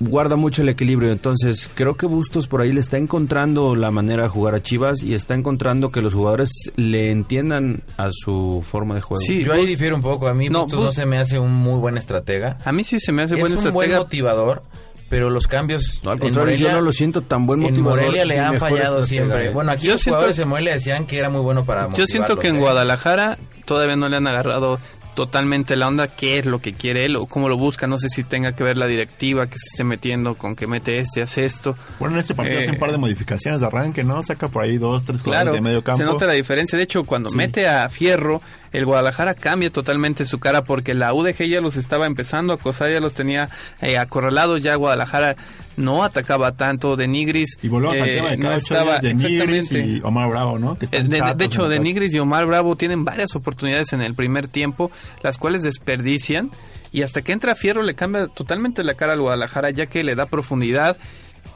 [0.00, 1.12] guarda mucho el equilibrio.
[1.12, 5.02] Entonces, creo que Bustos por ahí le está encontrando la manera de jugar a Chivas
[5.02, 9.20] y está encontrando que los jugadores le entiendan a su forma de juego.
[9.22, 11.52] Sí, yo ahí difiero un poco, a mí No, Bustos no se me hace un
[11.52, 12.58] muy buen estratega.
[12.64, 13.98] A mí sí se me hace Es buena un buen estratega.
[14.04, 14.62] motivador,
[15.08, 17.70] pero los cambios No, al en contrario, Morelia, yo no lo siento tan buen en
[17.70, 18.00] motivador.
[18.00, 19.46] Morelia le han fallado estratega, siempre.
[19.46, 19.50] ¿eh?
[19.50, 22.06] Bueno, aquí Yo los siento- jugadores de Morelia decían que era muy bueno para Yo
[22.06, 22.60] siento que en ¿eh?
[22.60, 24.78] Guadalajara todavía no le han agarrado
[25.14, 27.86] totalmente la onda, qué es lo que quiere él o cómo lo busca.
[27.86, 30.98] No sé si tenga que ver la directiva que se esté metiendo con que mete
[30.98, 31.76] este, hace esto.
[31.98, 34.22] Bueno, en este partido Eh, hace un par de modificaciones de arranque, ¿no?
[34.22, 35.98] Saca por ahí dos, tres jugadores Claro, de medio campo.
[35.98, 36.76] se nota la diferencia.
[36.76, 37.36] De hecho, cuando Sí.
[37.36, 38.40] mete a Fierro,
[38.74, 42.90] el Guadalajara cambia totalmente su cara porque la UDG ya los estaba empezando a acosar,
[42.92, 43.48] ya los tenía
[43.80, 44.62] eh, acorralados.
[44.62, 45.36] Ya Guadalajara
[45.76, 46.96] no atacaba tanto.
[46.96, 50.58] De Nigris Y al eh, tema de cada no estaba de Nigris y Omar Bravo,
[50.58, 50.76] ¿no?
[50.76, 51.78] Que Eh, están De, de hecho, de.
[51.78, 54.90] Nigris y Omar Bravo tienen varias oportunidades en el primer tiempo,
[55.22, 56.50] las cuales desperdician.
[56.92, 60.14] Y hasta que entra Fierro le cambia totalmente la cara al Guadalajara, ya que le
[60.14, 60.96] da profundidad,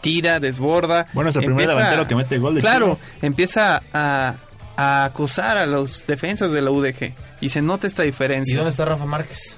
[0.00, 1.06] tira, desborda.
[1.12, 3.22] Bueno, es el primer delantero que mete gol de Claro, Chivas.
[3.22, 4.34] empieza a,
[4.80, 7.12] a acosar a los defensas de la UDG.
[7.40, 8.54] Y se nota esta ¿Y diferencia.
[8.56, 9.56] dónde está Rafa Márquez?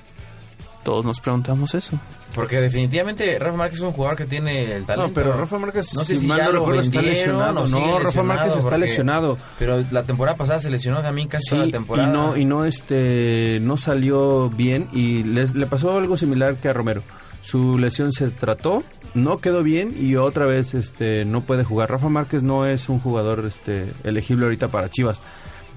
[0.82, 2.00] Todos nos preguntamos eso.
[2.34, 5.08] Porque definitivamente Rafa Márquez es un jugador que tiene el talento.
[5.08, 7.66] No, pero Rafa Márquez, no sé si si mal ya no recuerdo, está vendieron lesionado.
[7.66, 9.38] No, Rafa lesionado, Márquez está porque- lesionado.
[9.58, 12.08] Pero la temporada pasada se lesionó también casi toda la temporada.
[12.08, 16.70] y no y no este no salió bien y les- le pasó algo similar que
[16.70, 17.02] a Romero.
[17.42, 18.82] Su lesión se trató,
[19.14, 21.90] no quedó bien y otra vez este no puede jugar.
[21.90, 25.20] Rafa Márquez no es un jugador este elegible ahorita para Chivas.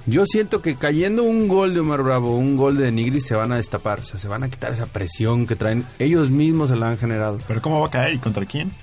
[0.06, 3.54] Yo siento que cayendo un gol de Omar Bravo, un gol de Nigris se van
[3.54, 5.86] a destapar, o sea, se van a quitar esa presión que traen.
[5.98, 7.38] Ellos mismos se la han generado.
[7.48, 8.74] Pero ¿cómo va a caer y contra quién?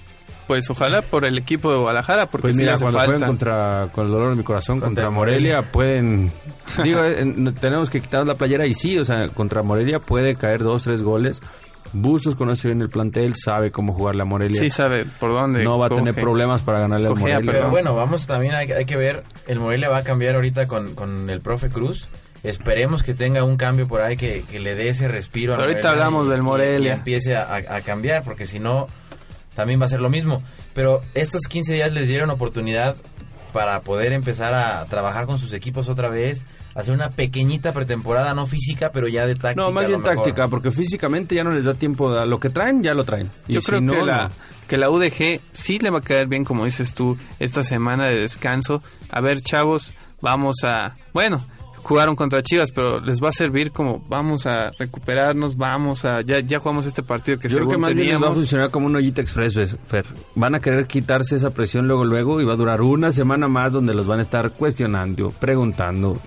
[0.46, 3.26] Pues ojalá por el equipo de Guadalajara, porque Pues mira, cuando falta.
[3.26, 6.32] contra, con el dolor de mi corazón, Contra contra, Morelia, pueden...
[6.82, 10.62] digo, eh, tenemos que quitar la playera y sí, o sea, contra Morelia puede caer
[10.62, 11.40] dos, tres goles.
[11.92, 14.60] Bustos conoce bien el plantel, sabe cómo jugarle a Morelia.
[14.60, 15.64] Sí sabe por dónde.
[15.64, 16.22] no va a tener coge.
[16.22, 17.38] problemas para ganarle a Morelia.
[17.40, 17.70] Pero Perdón.
[17.70, 21.28] bueno, vamos también, hay, hay que ver, el Morelia va a cambiar ahorita con, con
[21.30, 22.08] el profe Cruz.
[22.42, 25.52] Esperemos que tenga un cambio por ahí que, que le dé ese respiro.
[25.54, 26.90] al Pero ahorita Morelia hablamos y- del Morelia.
[26.94, 28.88] Y, empiece a, a- a cambiar, porque si no,
[29.54, 30.42] también va a ser lo mismo.
[30.72, 32.96] Pero estos 15 días les dieron oportunidad
[33.52, 38.46] para poder empezar a trabajar con sus equipos otra vez, hacer una pequeñita pretemporada, no
[38.46, 39.54] física, pero ya de táctica.
[39.62, 42.10] no, más a bien táctica, porque físicamente ya no les da tiempo.
[42.10, 43.30] A lo que traen, ya lo traen.
[43.46, 44.30] Y Yo si creo no, que, la, no.
[44.68, 48.16] que la UDG sí le va a caer bien, como dices tú, esta semana de
[48.16, 48.82] descanso.
[49.10, 50.96] A ver, chavos, vamos a...
[51.12, 51.44] Bueno,
[51.82, 56.20] jugaron contra Chivas, pero les va a servir como vamos a recuperarnos, vamos a...
[56.22, 58.20] Ya, ya jugamos este partido que Yo creo que según más bien les va a
[58.20, 58.38] teníamos.
[58.38, 60.04] funcionar como un ollita express, Fer.
[60.34, 63.72] Van a querer quitarse esa presión luego, luego, y va a durar una semana más
[63.72, 66.18] donde los van a estar cuestionando, preguntando,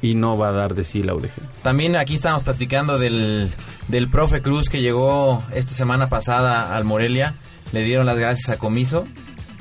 [0.00, 1.30] y no va a dar de sí la UDG.
[1.62, 3.50] También aquí estamos platicando del,
[3.88, 7.34] del profe Cruz que llegó esta semana pasada al Morelia.
[7.72, 9.04] Le dieron las gracias a Comiso.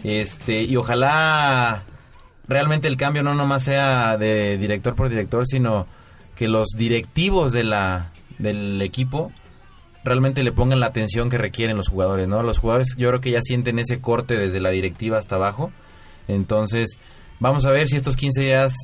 [0.03, 1.83] Este, y ojalá
[2.47, 5.87] realmente el cambio no nomás sea de director por director, sino
[6.35, 9.31] que los directivos de la del equipo
[10.03, 12.41] realmente le pongan la atención que requieren los jugadores, ¿no?
[12.41, 15.71] Los jugadores yo creo que ya sienten ese corte desde la directiva hasta abajo.
[16.27, 16.97] Entonces,
[17.39, 18.75] vamos a ver si estos 15 días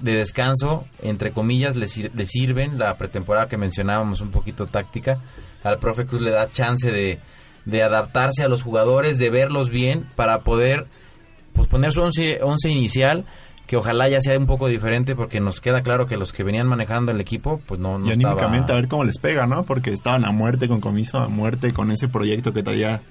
[0.00, 2.78] de descanso, entre comillas, le, sir- le sirven.
[2.78, 5.20] La pretemporada que mencionábamos, un poquito táctica,
[5.64, 7.18] al profe Cruz le da chance de,
[7.64, 10.86] de adaptarse a los jugadores, de verlos bien, para poder
[11.58, 13.24] pues, poner su once, once inicial,
[13.66, 16.66] que ojalá ya sea un poco diferente, porque nos queda claro que los que venían
[16.66, 19.64] manejando el equipo, pues no, no y anímicamente estaba- a ver cómo les pega, ¿no?
[19.64, 23.02] Porque estaban a muerte con Comiso, a muerte con ese proyecto que traía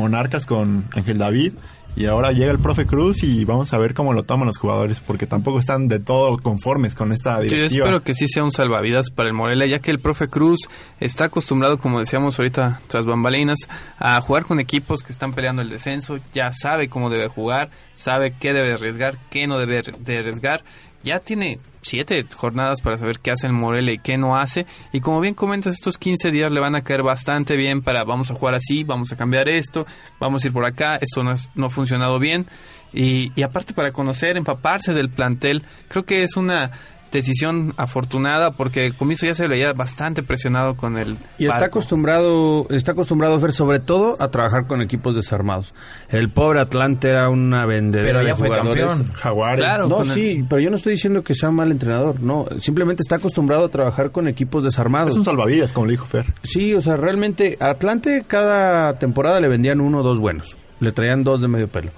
[0.00, 1.52] Monarcas con Ángel David.
[1.96, 5.00] Y ahora llega el profe Cruz y vamos a ver cómo lo toman los jugadores,
[5.00, 7.84] porque tampoco están de todo conformes con esta Yo directiva.
[7.84, 10.60] espero que sí sea un salvavidas para el Morelia, ya que el profe Cruz
[11.00, 13.58] está acostumbrado, como decíamos ahorita tras bambalinas,
[13.98, 18.34] a jugar con equipos que están peleando el descenso, ya sabe cómo debe jugar, sabe
[18.38, 20.62] qué debe arriesgar, qué no debe de arriesgar.
[21.02, 24.66] Ya tiene siete jornadas para saber qué hace el Morelia y qué no hace.
[24.92, 28.30] Y como bien comentas, estos 15 días le van a caer bastante bien para vamos
[28.30, 29.86] a jugar así, vamos a cambiar esto,
[30.18, 32.46] vamos a ir por acá, esto no, es- no ha funcionado bien.
[32.92, 36.70] Y, y aparte para conocer, empaparse del plantel, creo que es una
[37.12, 42.92] decisión afortunada porque Comiso ya se veía bastante presionado con el Y está acostumbrado, está
[42.92, 45.74] acostumbrado Fer, sobre todo a trabajar con equipos desarmados.
[46.08, 48.84] El pobre Atlante era una vendedera Pero ya de fue jugadores.
[48.86, 49.12] campeón.
[49.14, 49.58] Jaguares.
[49.60, 49.88] Claro.
[49.88, 53.16] No, el- sí, pero yo no estoy diciendo que sea mal entrenador, no, simplemente está
[53.16, 55.10] acostumbrado a trabajar con equipos desarmados.
[55.10, 56.26] Es un salvavidas, como le dijo Fer.
[56.42, 60.92] Sí, o sea, realmente a Atlante cada temporada le vendían uno o dos buenos, le
[60.92, 61.90] traían dos de medio pelo.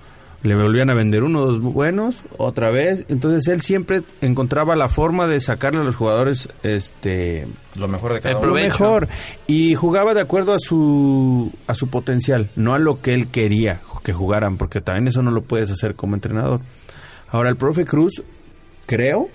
[0.43, 3.05] Le volvían a vender uno o dos buenos, otra vez.
[3.09, 8.21] Entonces él siempre encontraba la forma de sacarle a los jugadores este lo mejor de
[8.21, 8.49] cada uno.
[8.49, 9.09] lo mejor
[9.47, 13.81] y jugaba de acuerdo a su a su potencial, no a lo que él quería
[14.03, 16.61] que jugaran, porque también eso no lo puedes hacer como entrenador.
[17.29, 18.23] Ahora el profe Cruz
[18.87, 19.29] creo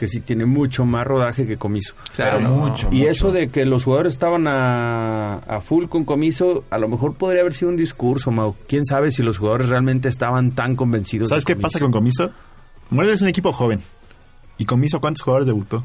[0.00, 1.94] que sí tiene mucho más rodaje que Comiso.
[2.16, 3.10] Claro, Pero mucho, Y mucho.
[3.10, 7.42] eso de que los jugadores estaban a, a full con Comiso, a lo mejor podría
[7.42, 8.56] haber sido un discurso, Mau.
[8.66, 11.28] ¿Quién sabe si los jugadores realmente estaban tan convencidos?
[11.28, 12.30] ¿Sabes de qué pasa con Comiso?
[12.88, 13.80] Morelia es un equipo joven.
[14.56, 15.84] ¿Y Comiso cuántos jugadores debutó?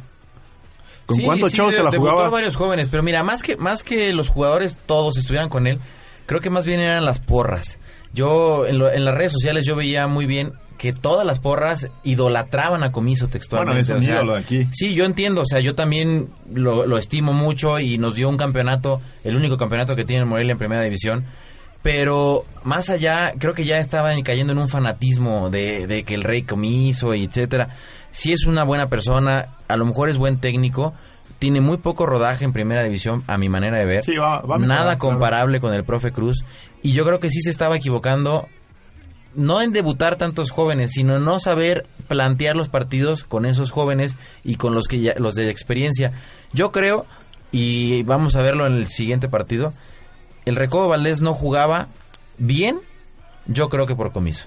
[1.05, 2.29] ¿Con Sí, cuántos sí, chavos de- se la debutó jugaba?
[2.29, 5.79] varios jóvenes, pero mira, más que más que los jugadores todos estuvieran con él,
[6.25, 7.79] creo que más bien eran las porras.
[8.13, 11.89] Yo en, lo- en las redes sociales yo veía muy bien que todas las porras
[12.03, 13.81] idolatraban a Comiso textualmente.
[13.81, 14.67] Bueno, es un o sea, ídolo aquí.
[14.71, 18.37] Sí, yo entiendo, o sea, yo también lo, lo estimo mucho y nos dio un
[18.37, 21.25] campeonato, el único campeonato que tiene el Morelia en Primera División.
[21.81, 26.23] Pero más allá, creo que ya estaban cayendo en un fanatismo de, de que el
[26.23, 27.69] rey comiso y etcétera.
[28.11, 30.93] Si es una buena persona, a lo mejor es buen técnico,
[31.37, 34.03] tiene muy poco rodaje en primera división, a mi manera de ver.
[34.03, 34.99] Sí, va- va Nada claro.
[34.99, 36.43] comparable con el profe Cruz.
[36.81, 38.47] Y yo creo que sí se estaba equivocando,
[39.35, 44.17] no en debutar tantos jóvenes, sino en no saber plantear los partidos con esos jóvenes
[44.43, 46.13] y con los que ya- los de experiencia.
[46.53, 47.05] Yo creo,
[47.51, 49.73] y vamos a verlo en el siguiente partido,
[50.45, 51.87] el Recodo Valdés no jugaba
[52.37, 52.79] bien,
[53.47, 54.45] yo creo que por comiso.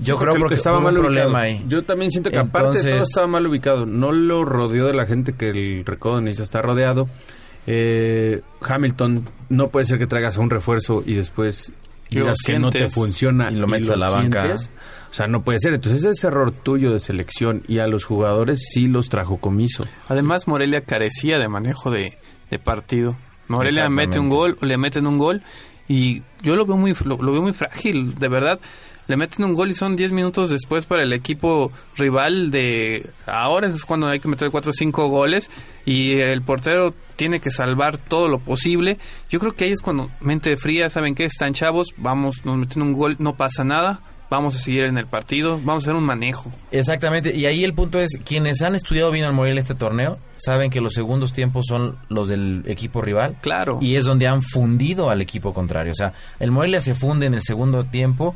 [0.00, 1.14] Yo creo que porque estaba mal un ubicado.
[1.28, 1.64] problema ahí.
[1.66, 3.84] Yo también siento que aparte de todo estaba mal ubicado.
[3.84, 7.08] No lo rodeó de la gente que el Recodo necesita estar rodeado.
[7.66, 11.72] Eh, Hamilton, no puede ser que traigas un refuerzo y después
[12.10, 14.42] Y digas que no te funciona y lo metes a la banca.
[14.44, 14.70] sientes.
[15.10, 15.74] O sea, no puede ser.
[15.74, 19.84] Entonces ese es error tuyo de selección y a los jugadores sí los trajo comiso.
[20.08, 22.18] Además, Morelia carecía de manejo de,
[22.50, 23.16] de partido.
[23.48, 25.42] Morelia mete un gol, le meten un gol
[25.88, 28.60] y yo lo veo muy lo, lo veo muy frágil, de verdad.
[29.08, 33.66] Le meten un gol y son 10 minutos después para el equipo rival de ahora
[33.66, 35.50] es cuando hay que meter 4 o 5 goles
[35.86, 38.98] y el portero tiene que salvar todo lo posible.
[39.30, 41.24] Yo creo que ahí es cuando mente fría, ¿saben qué?
[41.24, 45.06] Están chavos, vamos, nos meten un gol, no pasa nada, vamos a seguir en el
[45.06, 46.52] partido, vamos a hacer un manejo.
[46.70, 50.70] Exactamente, y ahí el punto es, quienes han estudiado bien al Morelia este torneo, saben
[50.70, 53.36] que los segundos tiempos son los del equipo rival.
[53.40, 53.78] Claro.
[53.80, 55.92] Y es donde han fundido al equipo contrario.
[55.92, 58.34] O sea, el Morelia se funde en el segundo tiempo,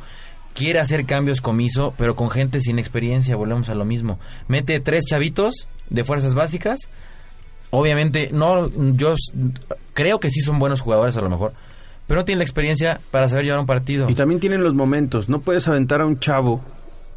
[0.53, 4.19] quiere hacer cambios comiso, pero con gente sin experiencia, volvemos a lo mismo.
[4.47, 6.79] Mete tres chavitos de fuerzas básicas.
[7.71, 9.15] Obviamente, no, yo
[9.93, 11.53] creo que sí son buenos jugadores a lo mejor,
[12.07, 14.07] pero no tienen la experiencia para saber llevar un partido.
[14.09, 15.27] Y también tienen los momentos.
[15.27, 16.61] No puedes aventar a un chavo,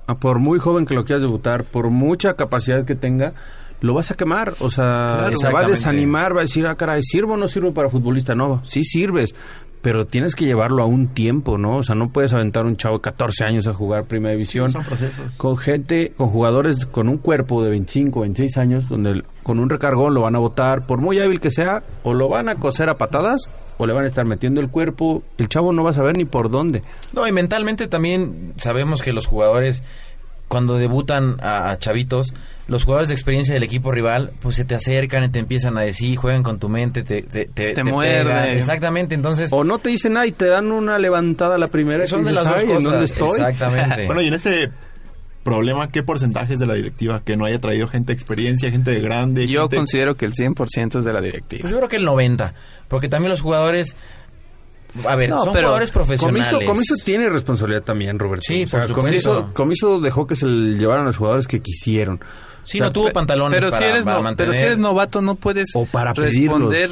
[0.07, 3.35] a por muy joven que lo quieras debutar, por mucha capacidad que tenga,
[3.83, 4.55] lo vas a quemar.
[4.61, 5.37] O sea, Claro.
[5.37, 8.35] se va a desanimar, va a decir, ah, caray, ¿sirvo o no sirvo para futbolista?
[8.35, 9.35] No, sí sirves.
[9.87, 11.77] Pero tienes que llevarlo a un tiempo, ¿no?
[11.77, 14.72] O sea, no puedes aventar a un chavo de 14 años a jugar Primera División.
[14.72, 15.33] Son procesos.
[15.37, 19.70] Con gente, con jugadores con un cuerpo de 25, 26 años, donde el- con un
[19.70, 22.88] recargón lo van a botar, por muy hábil que sea, o lo van a coser
[22.88, 25.22] a patadas, o le van a estar metiendo el cuerpo.
[25.38, 26.83] El chavo no va a saber ni por dónde.
[27.12, 29.85] No, y mentalmente también sabemos que los jugadores
[30.49, 32.33] cuando debutan a, a chavitos,
[32.69, 35.83] los jugadores de experiencia del equipo rival, pues se te acercan y te empiezan a
[35.83, 38.57] decir, juegan con tu mente, te, te, te, Te muerden.
[38.57, 39.51] Exactamente, entonces...
[39.53, 42.05] O no te dicen nada y te dan una levantada a la primera.
[42.05, 42.79] y son de dices, las dos "Ay, cosas.
[42.85, 43.31] ¿En dónde estoy?
[43.31, 44.07] Exactamente.
[44.07, 44.71] Bueno, y en ese
[45.45, 49.01] problema, ¿qué porcentajes de la directiva que no haya traído gente de experiencia, gente de
[49.01, 49.47] grande?
[49.47, 51.61] Yo gente- considero que el 100% es de la directiva.
[51.63, 52.55] Pues yo creo que el 90,
[52.89, 53.97] porque también los jugadores...
[55.07, 56.49] A ver, No, son pero jugadores profesionales.
[56.51, 58.45] Comiso, Comiso tiene responsabilidad también, Roberto.
[58.47, 58.95] Sí, por supuesto.
[59.35, 62.21] Comiso, Comiso dejó que se le llevaran a los jugadores que quisieron.
[62.63, 64.51] Sí, O sea, no tuvo pantalones pero, para, si eres para no- mantener...
[64.51, 66.91] pero si eres novato no puedes O para responder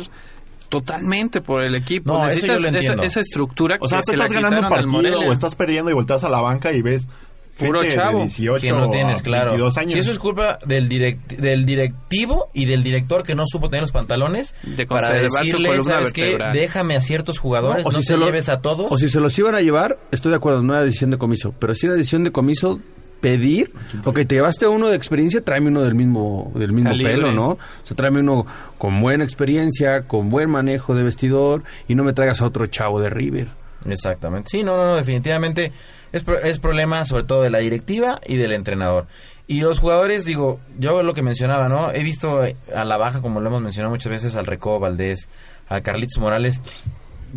[0.69, 2.13] totalmente por el equipo.
[2.13, 3.03] No, eso yo Necesitas lo esa, entiendo.
[3.03, 5.95] esa estructura O sea, que se la estás ganando un partido o estás perdiendo y
[5.95, 7.09] volteas a la banca y ves
[7.59, 8.19] Puro gente chavo.
[8.19, 9.51] de 18 que no tienes, claro.
[9.53, 9.93] 22 años.
[9.93, 13.83] Si eso es culpa del, direct- del directivo y del director que no supo tener
[13.83, 16.37] los pantalones De para decirle, ¿sabes qué?
[16.53, 18.91] Déjame a ciertos jugadores, no, si te se lo- lleves a todos.
[18.91, 21.55] O si se los iban a llevar, estoy de acuerdo, no era decisión de comiso.
[21.59, 22.81] Pero si era decisión de comiso
[23.21, 23.73] pedir,
[24.05, 27.15] ok, te llevaste uno de experiencia, tráeme uno del mismo, del mismo Calibre.
[27.15, 27.51] pelo, ¿no?
[27.53, 28.45] O sea, tráeme uno
[28.77, 33.01] con buena experiencia, con buen manejo de vestidor y no me traigas a otro chavo
[33.01, 33.47] de River.
[33.89, 34.49] Exactamente.
[34.51, 35.73] Sí, no, no, no, definitivamente
[36.15, 39.07] es, pro- es problema sobre todo de la directiva y del entrenador.
[39.47, 41.93] Y los jugadores, digo, yo lo que mencionaba, ¿no?
[41.93, 42.41] He visto
[42.75, 45.29] a la baja, como lo hemos mencionado muchas veces, al Recobo Valdés,
[45.69, 46.63] a Carlitos Morales,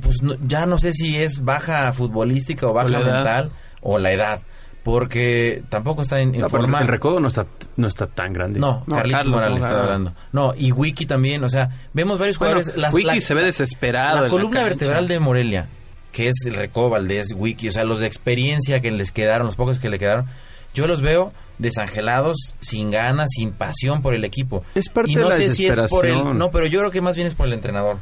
[0.01, 4.41] pues no- ya no sé si es baja futbolística o baja mental o la edad,
[4.83, 6.79] porque tampoco está en, en No, pero forma...
[6.79, 8.59] el recodo no está, no está tan grande.
[8.59, 9.81] No, No, Carlitos Carlos, Morales Carlos.
[9.81, 10.13] hablando.
[10.31, 12.77] No, y Wiki también, o sea, vemos varios Bueno, jugadores...
[12.81, 14.17] las- Wiki la- se ve desesperado.
[14.19, 15.67] en la columna vertebral de Morelia,
[16.11, 19.55] que es el Recobo Valdés, Wiki, o sea, los de experiencia que les quedaron, los
[19.55, 20.27] pocos que le quedaron,
[20.73, 24.63] yo los veo desangelados, sin ganas, sin pasión por el equipo.
[24.75, 26.37] Es parte y no de la sé si es por el, desesperación.
[26.37, 27.97] no, pero yo creo que más bien es por el entrenador.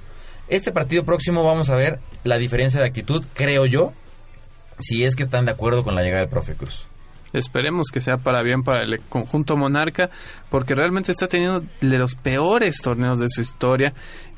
[0.47, 3.93] Este partido próximo vamos a ver la diferencia de actitud, creo yo,
[4.79, 6.87] si es que están de acuerdo con la llegada del profe Cruz.
[7.33, 10.09] Esperemos que sea para bien para el conjunto monarca,
[10.49, 13.93] porque realmente está teniendo de los peores torneos de su historia.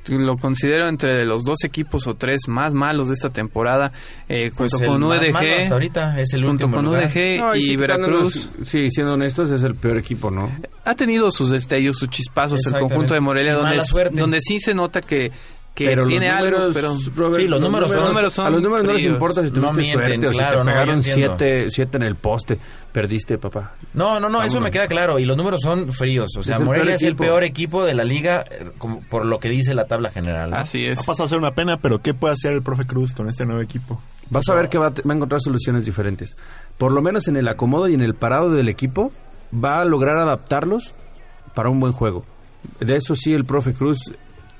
[0.09, 3.91] Lo considero entre los dos equipos o tres más malos de esta temporada,
[4.29, 5.31] eh, Pues junto con UDG.
[5.33, 7.05] malo hasta ahorita es el junto último con lugar.
[7.05, 8.49] UDG No, y sí, Veracruz.
[8.65, 10.51] Sí, siendo honestos, es el peor equipo, ¿no?
[10.85, 15.31] Ha tenido sus destellos, sus chispazos el conjunto de Morelia, donde sí se nota que,
[15.77, 18.63] que Pero los tiene algo, pero Robert, Sí, los números son- números son a los
[18.63, 21.03] números no les importa si No tuviste mienten, suerte o si claro, te no, pegaron
[21.03, 22.57] siete, siete en el poste.
[22.91, 23.75] Perdiste, papá.
[23.93, 25.19] No, no, no, eso me queda claro.
[25.19, 26.31] Y los números son fríos.
[26.35, 27.23] O sea, Es el Morelia peor es el equipo.
[27.25, 30.49] peor equipo de la liga, eh, como por lo que dice la tabla general.
[30.49, 30.57] ¿no?
[30.57, 31.03] Así Ha es.
[31.05, 33.61] pasado a ser una pena, pero ¿qué puede hacer el profe Cruz con este nuevo
[33.61, 34.01] equipo?
[34.31, 36.35] Vas a ver que va a encontrar soluciones diferentes.
[36.79, 39.11] Por lo menos en el acomodo y en el parado del equipo,
[39.53, 40.91] va a lograr adaptarlos
[41.53, 42.25] para un buen juego.
[42.79, 43.99] De eso sí, el profe Cruz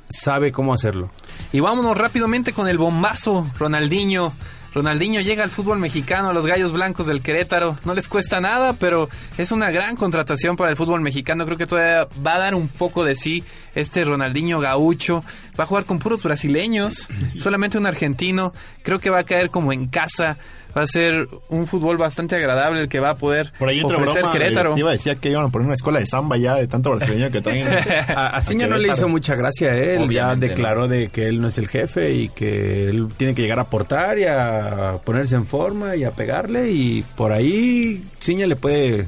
[0.10, 1.12] sabe cómo hacerlo.
[1.52, 4.34] Y vámonos rápidamente con el bombazo, Ronaldinho.
[4.74, 7.78] Ronaldinho llega al fútbol mexicano, a los Gallos Blancos del Querétaro.
[7.84, 11.46] No les cuesta nada, pero es una gran contratación para el fútbol mexicano.
[11.46, 13.44] Creo que todavía va a dar un poco de sí
[13.74, 15.24] este Ronaldinho gaucho.
[15.60, 17.08] Va a jugar con puros brasileños,
[17.40, 18.54] solamente un argentino.
[18.84, 20.38] Creo que va a caer como en casa.
[20.78, 24.22] Va a ser un fútbol bastante agradable el que va a poder Por ahí ofrecer
[24.22, 24.70] broma, Querétaro.
[24.76, 27.42] directiva decía que iban a poner una escuela de samba ya de tanto brasileño que
[27.42, 27.68] traen.
[28.16, 30.02] A, a Ciña no le hizo mucha gracia a él.
[30.02, 33.42] Obviamente, ya declaró de que él no es el jefe y que él tiene que
[33.42, 36.70] llegar a aportar y a ponerse en forma y a pegarle.
[36.70, 39.08] Y por ahí Ciña le puede,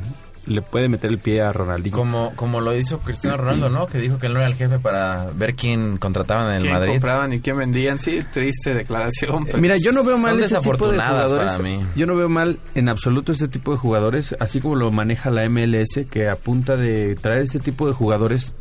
[0.49, 1.95] le puede meter el pie a Ronaldinho.
[1.95, 3.87] Como, como lo hizo Cristiano Ronaldo, ¿no?
[3.87, 6.73] Que dijo que él no era el jefe para ver quién contrataban en el ¿Quién
[6.73, 6.91] Madrid.
[6.93, 7.99] compraban y quién vendían?
[7.99, 9.45] Sí, triste declaración.
[9.45, 11.51] pero- Mira, yo no veo Son mal este tipo de desafortunadas jugadores.
[11.53, 11.85] para mí.
[11.95, 15.43] Yo no veo mal en absoluto este tipo de jugadores, así como lo maneja la
[15.47, 18.55] MLS, que a punta de traer este tipo de jugadores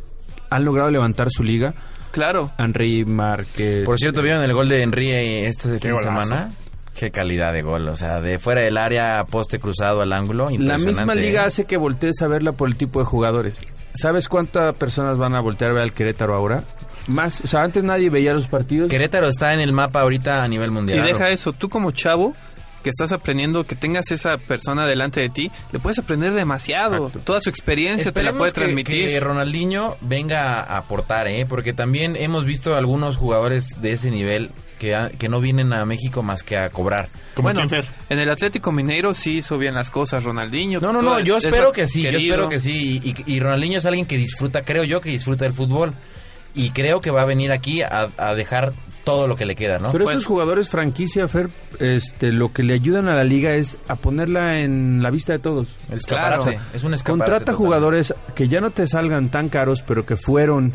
[0.49, 1.73] han logrado levantar su liga.
[2.11, 2.49] Claro.
[2.57, 3.85] Henry Márquez.
[3.85, 6.51] Por cierto, ¿vieron el gol de Henry este fin de semana?
[6.99, 7.87] Qué calidad de gol.
[7.87, 10.49] O sea, de fuera del área, poste cruzado al ángulo.
[10.57, 13.61] La misma liga hace que voltees a verla por el tipo de jugadores.
[13.93, 16.65] ¿Sabes cuántas personas van a voltear a ver al Querétaro ahora?
[17.07, 18.89] Más, o sea, antes nadie veía los partidos.
[18.89, 21.05] Querétaro está en el mapa ahorita a nivel Y mundial.
[21.05, 22.33] deja eso, tú como chavo
[22.83, 27.09] que estás aprendiendo, que tengas esa persona delante de ti, le puedes aprender demasiado.
[27.09, 29.09] Toda su experiencia te la puede transmitir.
[29.09, 31.45] Que, Ronaldinho venga a aportar, ¿eh?
[31.47, 36.23] Porque también hemos visto algunos jugadores de ese nivel que, que no vienen a México
[36.23, 37.09] más que a cobrar.
[37.35, 37.67] Como bueno,
[38.09, 40.79] en el Atlético Mineiro sí hizo bien las cosas Ronaldinho.
[40.79, 43.01] No, no, no, yo es espero que sí, yo espero que sí.
[43.03, 45.93] Y, y Ronaldinho es alguien que disfruta, creo yo que disfruta del fútbol.
[46.55, 48.73] Y creo que va a venir aquí a, a dejar
[49.03, 49.91] todo lo que le queda, ¿no?
[49.91, 53.79] Pero Pues- esos jugadores franquicia, Fer, este, lo que le ayudan a la liga es
[53.87, 55.75] a ponerla en la vista de todos.
[55.89, 56.59] El escaparate, Claro.
[56.73, 57.19] es un escaparate.
[57.23, 57.55] Contrata total.
[57.55, 60.73] jugadores que ya no te salgan tan caros, pero que fueron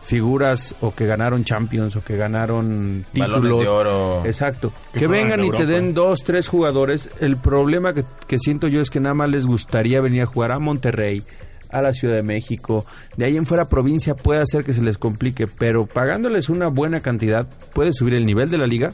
[0.00, 3.42] figuras o que ganaron Champions o que ganaron títulos.
[3.42, 4.22] Balones de oro.
[4.24, 4.72] Exacto.
[4.94, 7.10] Que vengan en y te den dos, tres jugadores.
[7.20, 10.52] El problema que, que siento yo es que nada más les gustaría venir a jugar
[10.52, 11.22] a Monterrey,
[11.70, 12.84] a la Ciudad de México.
[13.16, 17.00] De ahí en fuera provincia puede hacer que se les complique, pero pagándoles una buena
[17.00, 18.92] cantidad puedes subir el nivel de la liga,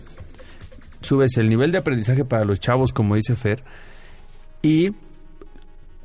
[1.01, 3.63] subes el nivel de aprendizaje para los chavos, como dice Fer,
[4.63, 4.93] y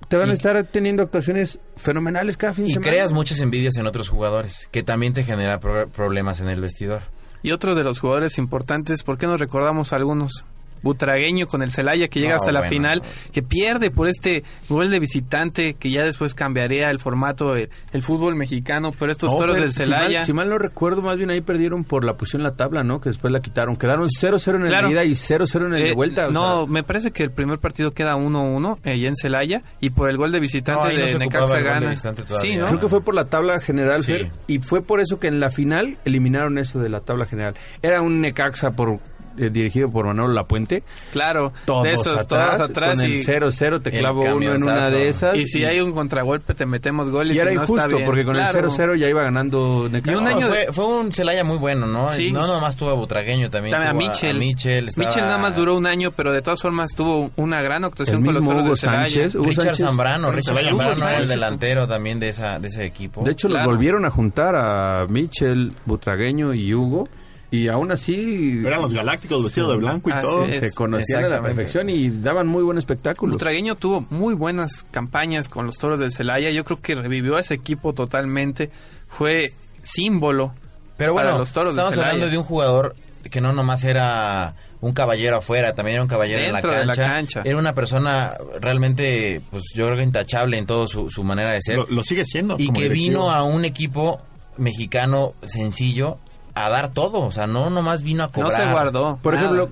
[0.07, 2.91] te van a estar teniendo actuaciones fenomenales cada fin de Y semana.
[2.91, 7.03] creas muchas envidias en otros jugadores, que también te genera pro- problemas en el vestidor.
[7.43, 10.45] Y otro de los jugadores importantes, ¿por qué nos recordamos a algunos?
[10.83, 12.69] Butragueño con el Celaya que llega No, hasta la bueno.
[12.69, 13.01] final,
[13.31, 18.01] que pierde por este gol de visitante que ya después cambiaría el formato del el
[18.03, 20.23] fútbol mexicano, pero estos No, toros del Celaya.
[20.23, 23.01] si mal no recuerdo, más bien ahí perdieron por la posición en la tabla, ¿no?
[23.01, 23.75] Que después la quitaron.
[23.75, 24.87] Quedaron 0-0 en Claro.
[24.87, 26.27] el ida y 0-0 en el de Eh, vuelta.
[26.27, 29.61] o no, sea, me parece que el primer partido queda 1-1 eh, allá en Celaya
[29.79, 31.95] y por el gol de visitante No, ahí no de Necaxa gana.
[31.95, 32.57] Sí.
[32.57, 34.13] Creo que fue por la tabla general, Sí.
[34.13, 37.55] Fer, y fue por eso que en la final eliminaron eso de la tabla general.
[37.81, 38.99] Era un Necaxa por
[39.39, 40.83] eh, dirigido por Manolo Lapuente.
[41.11, 44.63] Claro, Todos de esos, atrás, todos atrás con y, el 0-0 te clavo uno en
[44.63, 45.35] una de esas.
[45.35, 48.05] y si hay un contragolpe te metemos goles y era y no está injusto, bien.
[48.05, 48.59] porque con Claro.
[48.59, 50.11] el 0-0 ya iba ganando Necaxa.
[50.11, 52.09] Y un No, año fue, de- fue un Celaya muy bueno, ¿no?
[52.09, 52.31] Sí.
[52.31, 54.37] No nomás tuvo a Butragueño, también, También a Michel.
[54.39, 57.83] Michel, estaba- Michel nada más duró un año, pero de todas formas tuvo una gran
[57.85, 58.99] actuación El con los Hugo de Celaya.
[59.09, 59.85] Sánchez, Hugo Richard Sánchez.
[59.85, 61.29] Zambrano, Richard Zambrano, Hugo el Sánchez.
[61.29, 63.23] delantero también de esa de ese equipo.
[63.23, 63.65] De hecho, Claro.
[63.65, 67.07] los volvieron a juntar a Michel, Butragueño y Hugo.
[67.51, 70.45] Y aún así Eran los galácticos vestidos de blanco y Así todo.
[70.45, 70.57] es.
[70.57, 73.31] se conocían a la perfección y daban muy buen espectáculo.
[73.33, 76.51] Butragueño tuvo muy buenas campañas con los toros del Celaya.
[76.51, 78.69] Yo creo que revivió a ese equipo totalmente.
[79.07, 80.53] Fue símbolo
[80.97, 82.95] Pero bueno, para los toros estamos hablando de un jugador
[83.31, 86.93] que no nomás era un caballero afuera, también era un caballero Dentro en de la
[86.93, 87.13] la cancha.
[87.13, 87.41] cancha.
[87.43, 91.61] Era una persona realmente, pues yo creo que intachable en toda su, su manera de
[91.61, 91.77] ser.
[91.77, 92.55] Lo, lo sigue siendo.
[92.59, 93.03] y como que directivo.
[93.09, 94.21] vino a un equipo
[94.57, 96.17] mexicano sencillo
[96.65, 97.21] a dar todo.
[97.21, 98.51] O sea, no nomás vino a No cobrar.
[98.53, 99.19] se guardó.
[99.21, 99.45] Por nada.
[99.45, 99.69] ejemplo,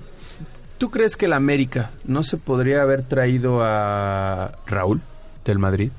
[0.78, 5.00] ¿tú crees que el América no se podría haber traído a Raúl
[5.44, 5.90] del Madrid?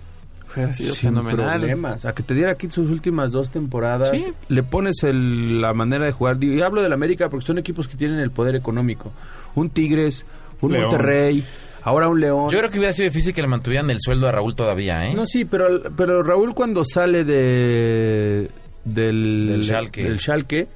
[0.56, 1.60] Hubiera sido Sin fenomenal.
[1.60, 2.06] problemas.
[2.06, 4.10] A que te diera aquí sus últimas dos temporadas.
[4.10, 4.34] Sí.
[4.48, 6.44] Le pones el- la manera de jugar.
[6.44, 9.12] Y hablo del América porque son equipos que tienen el poder económico.
[9.54, 10.26] Un Tigres,
[10.62, 10.86] un León.
[10.88, 11.44] Monterrey,
[11.84, 12.50] ahora un León.
[12.50, 15.14] Yo creo que hubiera sido difícil que le mantuvieran el sueldo a Raúl todavía, ¿eh?
[15.14, 18.50] No, sí, pero, pero Raúl cuando sale de
[18.86, 20.04] del, Del Schalke.
[20.04, 20.68] del Schalke,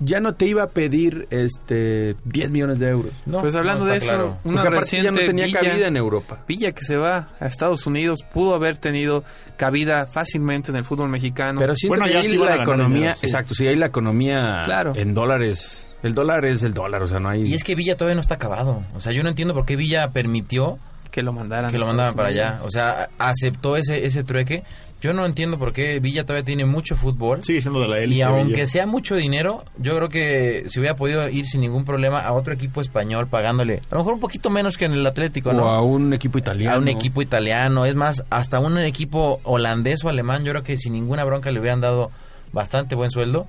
[0.00, 3.12] ya no te iba a pedir este 10 millones de euros.
[3.26, 4.36] No, pues hablando no, de eso, claro.
[4.44, 6.42] una aparte ya no reciente tenía Villa- cabida en Europa.
[6.48, 9.24] Villa que se va a Estados Unidos pudo haber tenido
[9.56, 11.58] cabida fácilmente en el fútbol mexicano.
[11.58, 13.26] Pero siento Bueno, que ya ahí sí la ganar economía, dinero, sí.
[13.26, 14.92] exacto, sí, ahí la economía Claro.
[14.96, 17.42] en dólares, el dólar es el dólar, o sea, no hay...
[17.46, 18.84] Y es que Villa todavía no está acabado.
[18.94, 20.78] O sea, yo no entiendo por qué Villa permitió
[21.10, 21.70] que lo mandaran.
[21.70, 22.60] que lo Estados para allá.
[22.64, 24.62] O sea, aceptó ese, ese trueque.
[25.00, 27.42] Yo no entiendo por qué Villa todavía tiene mucho fútbol.
[27.42, 28.18] Sigue siendo de la élite.
[28.18, 28.66] Y aunque Villa.
[28.66, 32.52] sea mucho dinero, yo creo que se hubiera podido ir sin ningún problema a otro
[32.52, 35.68] equipo español pagándole, a lo mejor un poquito menos que en el Atlético, o ¿no?
[35.68, 36.76] a un equipo italiano.
[36.76, 40.76] a un equipo italiano, es más, hasta un equipo holandés o alemán, yo creo que
[40.76, 42.10] sin ninguna bronca le hubieran dado
[42.52, 43.46] bastante buen sueldo.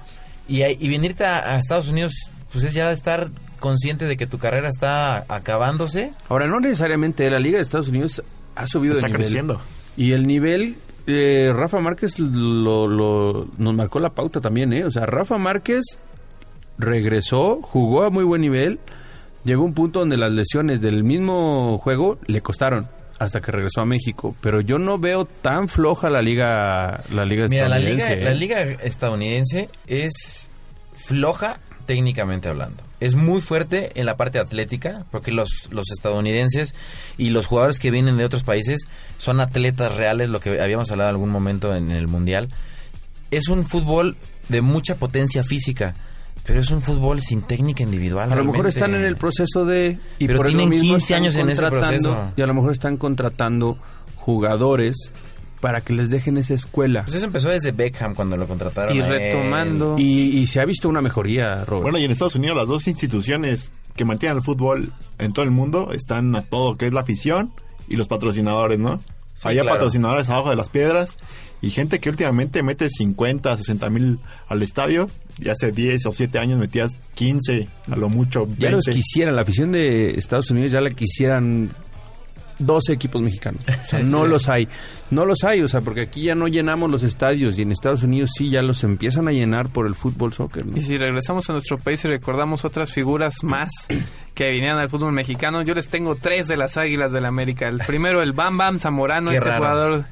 [0.47, 2.13] Y, y venirte a, a Estados Unidos,
[2.51, 3.29] pues es ya estar
[3.59, 6.11] consciente de que tu carrera está acabándose.
[6.29, 8.23] Ahora, no necesariamente la Liga de Estados Unidos
[8.55, 9.25] ha subido Está de nivel.
[9.25, 9.61] creciendo.
[9.97, 10.77] Y el nivel,
[11.07, 14.85] eh, Rafa Márquez lo, lo- nos marcó la pauta también, ¿eh?
[14.85, 15.97] O sea, Rafa Márquez
[16.77, 18.79] regresó, jugó a muy buen nivel,
[19.43, 22.87] llegó a un punto donde las lesiones del mismo juego le costaron
[23.19, 24.35] hasta que regresó a México.
[24.41, 28.15] Pero yo no veo tan floja la liga, la liga Mira, la estadounidense.
[28.15, 28.35] liga, la ¿eh?
[28.35, 30.49] liga estadounidense es
[30.95, 32.83] floja técnicamente hablando.
[33.01, 36.75] Es muy fuerte en la parte atlética, porque los, los estadounidenses
[37.17, 38.87] y los jugadores que vienen de otros países
[39.17, 42.49] son atletas reales, lo que habíamos hablado en algún momento en el Mundial.
[43.31, 44.15] Es un fútbol
[44.49, 45.95] de mucha potencia física,
[46.45, 48.31] pero es un fútbol sin técnica individual.
[48.31, 49.97] A lo mejor están en el proceso de...
[50.19, 52.31] Y Pero por tienen mismo 15 están años en ese proceso.
[52.35, 53.77] Y a lo mejor están contratando
[54.15, 55.11] jugadores
[55.61, 57.03] para que les dejen esa escuela.
[57.03, 58.95] Pues eso empezó desde Beckham cuando lo contrataron.
[58.97, 59.09] Y a él.
[59.09, 59.95] retomando.
[59.97, 61.83] Y, y se ha visto una mejoría, Robert.
[61.83, 65.51] Bueno, y en Estados Unidos las dos instituciones que mantienen el fútbol en todo el
[65.51, 67.53] mundo están a todo, que es la afición
[67.87, 68.99] y los patrocinadores, ¿no?
[69.35, 69.69] Sí, Hay claro.
[69.71, 71.17] patrocinadores abajo de las piedras
[71.61, 75.09] y gente que últimamente mete 50, 60 mil al estadio
[75.39, 78.61] y hace 10 o 7 años metías 15, a lo mucho 20.
[78.61, 81.69] ya los quisieran, la afición de Estados Unidos ya la quisieran
[82.65, 83.61] 12 equipos mexicanos.
[83.67, 84.67] O sea, no los hay.
[85.09, 88.01] No los hay, o sea, porque aquí ya no llenamos los estadios y en Estados
[88.03, 90.65] Unidos sí ya los empiezan a llenar por el fútbol soccer.
[90.65, 90.77] ¿no?
[90.77, 93.69] Y si regresamos a nuestro país y recordamos otras figuras más
[94.33, 97.67] que vinieron al fútbol mexicano, yo les tengo tres de las Águilas del América.
[97.67, 99.59] El primero, el Bam Bam Zamorano, Qué este raro.
[99.61, 100.05] jugador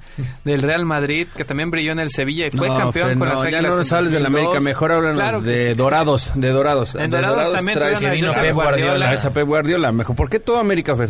[0.43, 3.27] del Real Madrid, que también brilló en el Sevilla y fue No, campeón Fer, con
[3.29, 3.75] no, las ya Águilas.
[3.77, 4.47] no sales del 2002.
[4.51, 5.77] América, mejor hablan Claro de sí.
[5.77, 6.95] Dorados, de Dorados.
[6.95, 9.05] En De Dorados también traes- vino Pep Guardiola.
[9.05, 10.17] Traes a Pep Guardiola, mejor.
[10.17, 11.09] ¿Por qué toda América, Fer?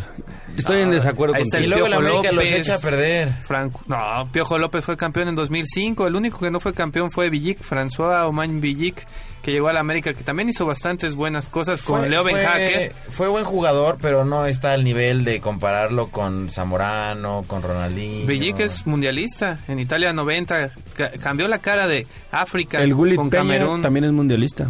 [0.60, 2.60] Estoy en desacuerdo ahí con está el Y luego el Piojo América los López.
[2.68, 3.34] echa a perder.
[3.44, 6.08] Franco, no, Piojo López fue campeón en 2005.
[6.08, 9.06] El único que no fue campeón fue Villic, François Omañ Villic,
[9.42, 12.34] que llegó a la América, que también hizo bastantes buenas cosas con Fue- Leo fue-
[12.34, 12.92] Benjaque.
[13.10, 18.26] Fue buen jugador, pero no está al nivel de compararlo con Zamorano, con Ronaldinho.
[18.28, 19.60] Villic es mundialista.
[19.68, 23.82] En Italia 90 ca- cambió la cara de África El Gullit con Peña Camerún.
[23.82, 24.70] también es mundialista.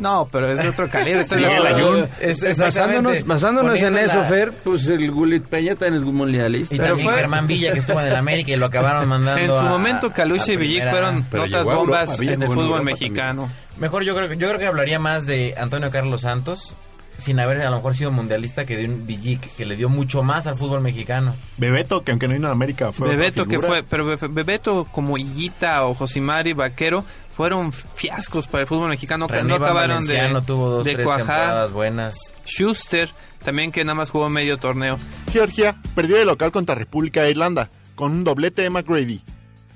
[0.00, 1.20] No, pero es de otro calibre.
[1.20, 1.66] ¿estás de Miguel?
[1.66, 2.08] Ayun.
[2.20, 6.74] Es- Basándonos, basándonos en eso, la- Fer, pues el Gullit Peña también es mundialista.
[6.74, 9.40] Y Pero también fue- Germán Villa, que estuvo en el América y lo acabaron mandando
[9.44, 12.82] En su a- momento, Caluche y Villic fueron notas bombas Europa, en el fútbol Europa
[12.82, 13.50] mexicano.
[13.76, 16.74] Mejor yo creo, que- yo creo que hablaría más de Antonio Carlos Santos,
[17.20, 20.22] sin haber a lo mejor sido mundialista, que de un Villic, que le dio mucho
[20.22, 21.34] más al fútbol mexicano.
[21.56, 25.16] Bebeto, que aunque no vino a América, fue Bebeto que fue, pero Be- Bebeto como
[25.18, 30.68] Higuita o Josimari Vaquero fueron fiascos para el fútbol mexicano que no acabaron de, tuvo
[30.68, 31.26] dos, de tres cuajar.
[31.26, 32.16] temporadas buenas.
[32.46, 33.10] Schuster
[33.44, 34.98] también que nada más jugó medio torneo.
[35.32, 39.22] Georgia perdió de local contra República de Irlanda con un doblete de McGrady.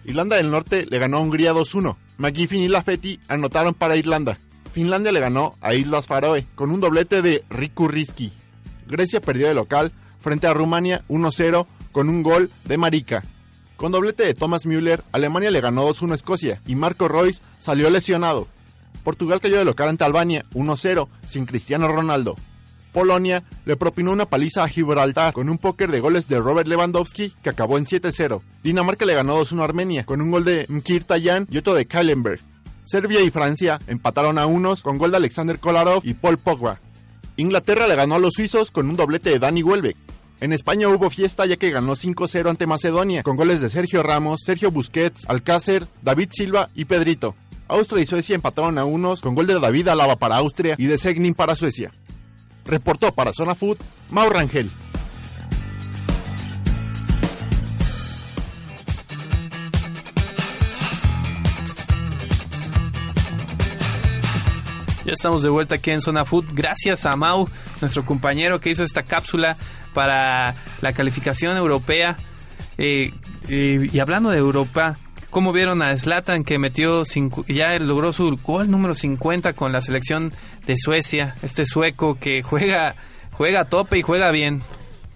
[0.05, 1.97] Irlanda del Norte le ganó a Hungría 2-1.
[2.19, 4.39] McGiffin y Lafetti anotaron para Irlanda.
[4.75, 8.33] Finlandia le ganó a Islas Faroe con un doblete de Riku Riski.
[8.89, 13.23] Grecia perdió de local frente a Rumania 1-0 con un gol de Marica.
[13.77, 17.89] Con doblete de Thomas Müller, Alemania le ganó 2-1 a Escocia y Marco Royce salió
[17.89, 18.49] lesionado.
[19.05, 22.35] Portugal cayó de local ante Albania 1-0 sin Cristiano Ronaldo.
[22.93, 27.33] Polonia le propinó una paliza a Gibraltar con un póker de goles de Robert Lewandowski
[27.45, 28.43] que acabó en 7-0.
[28.65, 32.41] Dinamarca le ganó 2-1 a Armenia con un gol de Mkhitaryan y otro de Kallenberg.
[32.85, 36.81] Serbia y Francia empataron a unos con gol de Alexander Kolarov y Paul Pogba.
[37.37, 39.97] Inglaterra le ganó a los suizos con un doblete de Dani Welbeck.
[40.41, 44.43] En España hubo fiesta ya que ganó 5-0 ante Macedonia con goles de Sergio Ramos,
[44.45, 47.35] Sergio Busquets, Alcácer, David Silva y Pedrito.
[47.67, 50.99] Austria y Suecia empataron a unos con gol de David Alaba para Austria y de
[50.99, 51.93] Segnin para Suecia.
[52.67, 53.79] Reportó para Zona Food,
[54.11, 54.71] Mau Rangel.
[65.15, 66.47] Estamos de vuelta aquí en Zona Food.
[66.53, 67.49] Gracias a Mau,
[67.81, 69.57] nuestro compañero que hizo esta cápsula
[69.95, 72.19] para la calificación europea.
[72.77, 73.13] Eh,
[73.49, 74.99] y hablando de Europa,
[75.31, 79.81] ¿cómo vieron a Zlatan que metió cincu- ya logró su gol número 50 con la
[79.81, 80.33] selección
[80.67, 81.37] de Suecia?
[81.43, 82.95] Este sueco que juega
[83.33, 84.63] juega a tope y juega bien.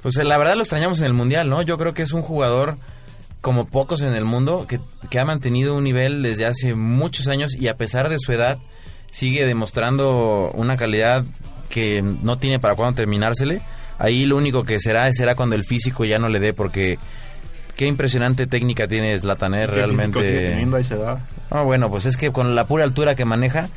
[0.03, 1.63] Pues eh, la verdad lo extrañamos en el Mundial, ¿no?
[1.63, 2.77] Yo creo que es un jugador
[3.41, 4.81] como pocos en el mundo que,
[5.11, 8.59] que ha mantenido un nivel desde hace muchos años y a pesar de su edad
[9.11, 11.25] sigue demostrando una calidad
[11.69, 13.63] que no tiene para cuándo terminársele.
[13.99, 16.99] Ahí lo único que será será cuando el físico ya no le dé porque
[17.77, 19.67] qué impresionante técnica tiene Zlatan, ¿eh?
[19.67, 20.51] ¿Qué físico sigue realmente.
[20.51, 21.19] teniendo?
[21.51, 23.69] Ah, bueno, pues es que con la pura altura que maneja.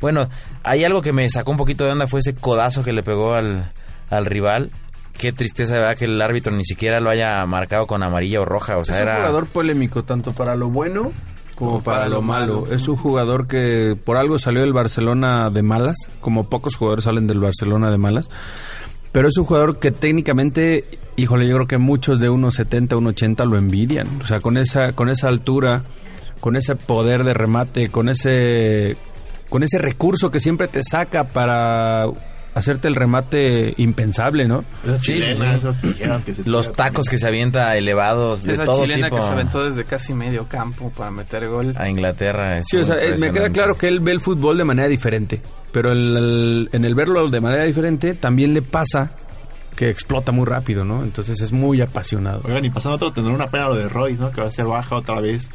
[0.00, 0.28] Bueno,
[0.62, 3.34] hay algo que me sacó un poquito de onda fue ese codazo que le pegó
[3.34, 3.70] al,
[4.08, 4.70] al rival.
[5.12, 5.96] Qué tristeza, ¿verdad?
[5.96, 8.78] Que el árbitro ni siquiera lo haya marcado con amarilla o roja.
[8.78, 9.16] O sea, es un era.
[9.18, 11.12] jugador polémico, tanto para lo bueno
[11.60, 12.64] como para, lo malo.
[12.70, 17.26] Es un jugador que por algo salió del Barcelona de malas, como pocos jugadores salen
[17.26, 18.30] del Barcelona de malas.
[19.12, 20.84] Pero es un jugador que técnicamente,
[21.16, 24.22] híjole, yo creo que muchos de 1.70, 1.80 lo envidian.
[24.22, 25.82] O sea, con esa, con esa altura,
[26.40, 28.96] con ese poder de remate, con ese,
[29.50, 32.06] con ese recurso que siempre te saca para
[32.60, 34.64] hacerte el remate impensable, ¿no?
[34.84, 35.56] Esas Sí, sí, chilenas, sí.
[35.68, 39.16] esas tijeras que se Los tacos que se avienta elevados de Esa todo chilena tipo
[39.16, 41.74] que se aventó desde casi medio campo para meter gol.
[41.76, 42.62] a Inglaterra.
[42.62, 45.42] Sí, o sea, eh, me queda claro que él ve el fútbol de manera diferente,
[45.72, 49.10] pero el- el- en el verlo de manera diferente también le pasa
[49.76, 51.02] que explota muy rápido, ¿no?
[51.04, 52.42] Entonces es muy apasionado.
[52.44, 54.30] Oigan, y pasando a otro, tendrá una pena lo de Royce, ¿no?
[54.30, 55.50] Que va a ser baja otra vez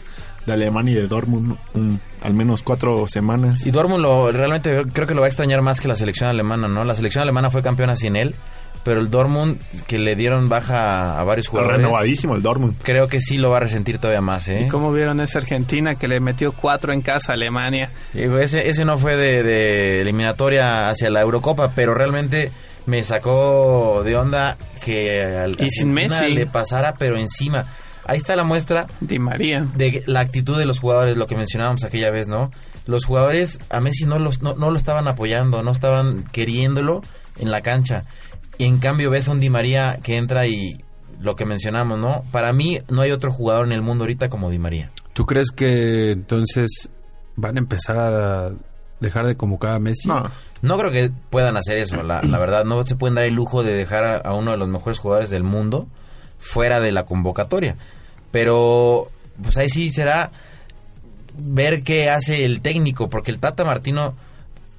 [0.45, 3.65] de Alemania y de Dortmund un- al menos cuatro semanas.
[3.65, 6.67] Y Dortmund lo, realmente creo que lo va a extrañar más que la selección alemana,
[6.67, 6.83] ¿no?
[6.83, 8.35] La selección alemana fue campeona sin él,
[8.83, 12.75] pero el Dortmund, que le dieron baja a varios jugadores, renovadísimo el Dortmund.
[12.83, 14.61] creo que sí lo va a resentir todavía más, ¿eh?
[14.65, 17.89] ¿Y cómo vieron esa Argentina que le metió cuatro en casa a Alemania?
[18.13, 22.51] Digo, ese, ese no fue de, de eliminatoria hacia la Eurocopa, pero realmente
[22.85, 26.29] me sacó de onda que al Y sin Messi.
[26.33, 27.65] le pasara, pero encima.
[28.05, 29.65] Ahí está la muestra Di María.
[29.75, 32.51] de la actitud de los jugadores, lo que mencionábamos aquella vez, ¿no?
[32.85, 37.01] Los jugadores a Messi no, los, no, no lo estaban apoyando, no estaban queriéndolo
[37.39, 38.05] en la cancha.
[38.57, 40.83] Y en cambio ves a un Di María que entra y
[41.19, 42.23] lo que mencionamos, ¿no?
[42.31, 44.91] Para mí no hay otro jugador en el mundo ahorita como Di María.
[45.13, 46.89] ¿Tú crees que entonces
[47.35, 48.51] van a empezar a
[48.99, 50.07] dejar de convocar a Messi?
[50.07, 50.23] No,
[50.61, 52.65] No creo que puedan hacer eso, la, la verdad.
[52.65, 55.29] No se pueden dar el lujo de dejar a, a uno de los mejores jugadores
[55.31, 55.87] del mundo
[56.37, 57.77] fuera de la convocatoria.
[58.36, 59.09] Pero,
[59.41, 60.29] pues ahí sí será
[61.38, 64.13] ver qué hace el técnico, porque el Tata Martino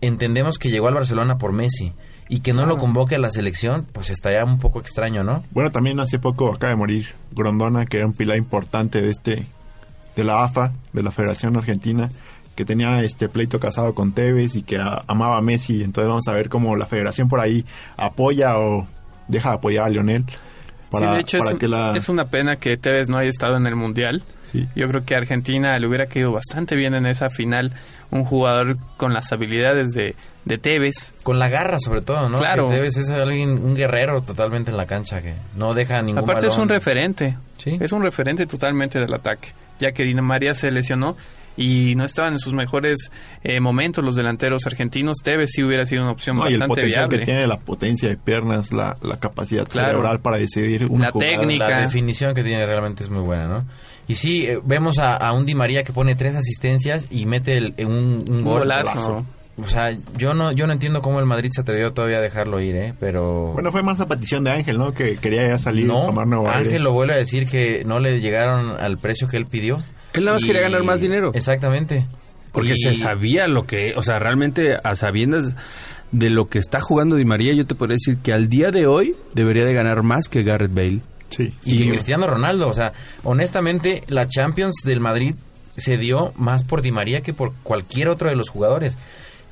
[0.02, 1.94] entendemos que llegó al Barcelona por Messi
[2.28, 5.42] y que no lo convoque a la selección, pues estaría un poco extraño, ¿no?
[5.52, 9.46] Bueno, también hace poco acaba de morir Grondona, que era un pilar importante de este
[10.16, 12.10] de la AFA, de la Federación Argentina,
[12.56, 15.82] que tenía este pleito casado con Tevez y que a- amaba a Messi.
[15.82, 17.64] Entonces vamos a ver cómo la Federación por ahí
[17.96, 18.86] apoya o
[19.28, 20.26] deja de apoyar a Lionel
[20.98, 23.18] para, sí, de hecho para es, un- que la es una pena que Tevez no
[23.18, 24.22] haya estado en el Mundial.
[24.52, 24.66] sí.
[24.74, 27.72] Yo creo que a Argentina le hubiera caído bastante bien en esa final
[28.10, 31.12] un jugador con las habilidades de, de Tevez.
[31.24, 32.38] Con la garra sobre todo, ¿no?
[32.38, 32.68] Claro.
[32.68, 36.46] Que Tevez es alguien, un guerrero totalmente en la cancha que no deja ningún Aparte
[36.46, 37.36] es un referente.
[37.56, 37.76] Sí.
[37.80, 39.48] Es un referente totalmente del ataque.
[39.80, 41.16] Ya que Dina María se lesionó
[41.56, 43.10] y no estaban en sus mejores
[43.42, 45.18] eh, momentos los delanteros argentinos.
[45.22, 47.18] Tevez sí hubiera sido una opción No, y el bastante potencial viable.
[47.18, 49.88] que tiene, la potencia de piernas, la, la capacidad Claro.
[49.88, 51.30] cerebral para decidir una La jugada.
[51.32, 51.68] técnica.
[51.70, 53.64] La definición que tiene realmente es muy buena, ¿no?
[54.08, 57.56] Y sí, eh, vemos a, a un Di María que pone tres asistencias y mete
[57.56, 58.60] el- un, un Un gol.
[58.60, 59.26] golazo.
[59.58, 62.60] O sea, yo no, yo no entiendo cómo el Madrid se atrevió todavía a dejarlo
[62.60, 62.94] ir, ¿eh?
[63.00, 63.52] Pero...
[63.54, 64.92] Bueno, fue más la petición de Ángel, ¿no?
[64.92, 66.58] Que quería ya salir, no, tomar nuevo aire.
[66.68, 69.82] Ángel lo vuelve a decir que no le llegaron al precio que él pidió.
[70.16, 71.30] Él nada más Y- quería ganar más dinero.
[71.34, 72.06] Exactamente.
[72.52, 75.52] Porque Y- se sabía lo que, o sea, realmente a sabiendas
[76.12, 78.86] de lo que está jugando Di María, yo te podría decir que al día de
[78.86, 81.00] hoy debería de ganar más que Garrett Bale.
[81.28, 81.52] Sí.
[81.64, 82.92] Y, Y- que Cristiano Ronaldo, o sea,
[83.24, 85.34] honestamente, la Champions del Madrid
[85.76, 88.96] se dio más por Di María que por cualquier otro de los jugadores.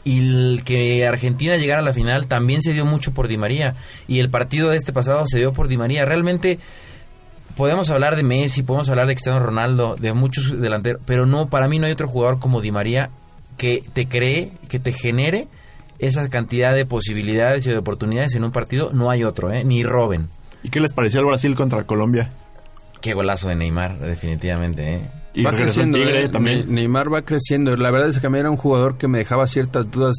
[0.07, 3.75] Y el que Argentina llegara a la final también se dio mucho por Di María.
[4.07, 6.05] Y el partido de este pasado se dio por Di María.
[6.05, 6.59] Realmente
[7.57, 11.69] podemos hablar de Messi, podemos hablar de Cristiano Ronaldo, de muchos delanteros, pero no, para
[11.69, 13.11] mí no hay otro jugador como Di María
[13.57, 15.49] que te cree, que te genere
[15.99, 18.91] esa cantidad de posibilidades y de oportunidades en un partido.
[18.93, 19.65] No hay otro, ¿eh?
[19.65, 20.29] ni Robin.
[20.63, 22.31] ¿Y qué les pareció el Brasil contra Colombia?
[23.01, 25.01] Qué golazo de Neymar, definitivamente, ¿eh?
[25.35, 26.29] Y va creciendo, Tigre ¿eh?
[26.29, 26.73] también.
[26.73, 27.77] Neymar va creciendo.
[27.77, 30.17] La verdad es que a mí era un jugador que me dejaba ciertas dudas.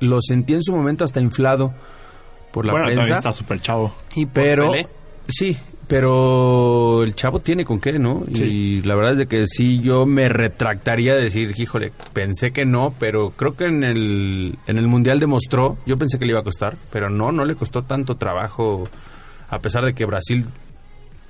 [0.00, 1.72] Lo sentí en su momento hasta inflado
[2.52, 3.14] por la bueno, prensa.
[3.14, 3.94] está súper chavo.
[4.14, 4.72] Y Pero,
[5.28, 5.56] sí,
[5.90, 8.22] pero el chavo tiene con qué, ¿no?
[8.32, 12.64] Y la verdad es de que sí, yo me retractaría de decir, híjole, pensé que
[12.64, 16.38] no, pero creo que en el, en el Mundial demostró, yo pensé que le iba
[16.38, 18.84] a costar, pero no, no le costó tanto trabajo,
[19.48, 20.46] a pesar de que Brasil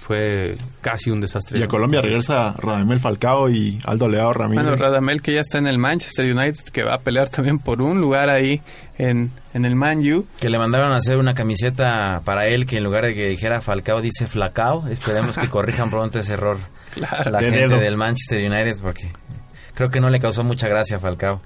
[0.00, 1.60] fue casi un desastre.
[1.60, 1.68] Y a.
[1.68, 4.64] Colombia regresa Radamel Falcao y Aldo Leao Ramírez.
[4.64, 7.82] Bueno, Radamel que ya está en el Manchester United, que va a pelear también por
[7.82, 8.62] un lugar ahí
[8.96, 10.26] en, en el Man U.
[10.40, 13.60] Que le mandaron a hacer una camiseta para él que en lugar de que dijera
[13.60, 14.88] Falcao dice Flacao.
[14.88, 16.58] Esperemos que corrijan pronto ese error
[16.94, 17.30] Claro.
[17.30, 17.78] la De gente dedo.
[17.78, 19.12] del Manchester United porque
[19.74, 21.40] creo que no le causó mucha gracia a Falcao.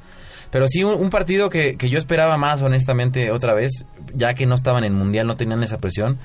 [0.50, 3.84] Pero sí, un, un partido que, que yo esperaba más, honestamente, otra vez,
[4.14, 6.18] ya que no estaban en Mundial, no tenían esa presión.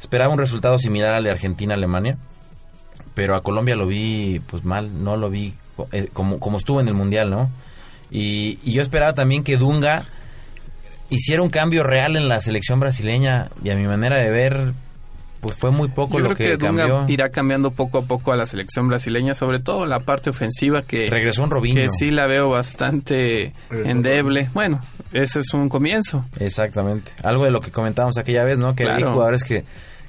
[0.00, 2.18] Esperaba un resultado similar al de Argentina-Alemania,
[3.14, 5.54] pero a Colombia lo vi pues mal, no lo vi
[5.92, 7.50] eh, como, como estuvo en el Mundial, ¿no?
[8.10, 10.04] Y yo esperaba también que Dunga
[11.10, 14.72] hiciera un cambio real en la selección brasileña y a mi manera de ver,
[15.44, 17.04] pues fue muy poco Yo lo creo que, que, Dunga cambió.
[17.12, 21.10] irá cambiando poco a poco a la selección brasileña, sobre todo la parte ofensiva que,
[21.10, 21.82] Regresó un Robinho.
[21.82, 24.48] que sí la veo bastante endeble.
[24.54, 24.80] Bueno,
[25.12, 26.24] ese es un comienzo.
[26.40, 27.10] Exactamente.
[27.22, 28.74] Algo de lo que comentábamos aquella vez, ¿no?
[28.74, 29.64] Que hay jugadores que,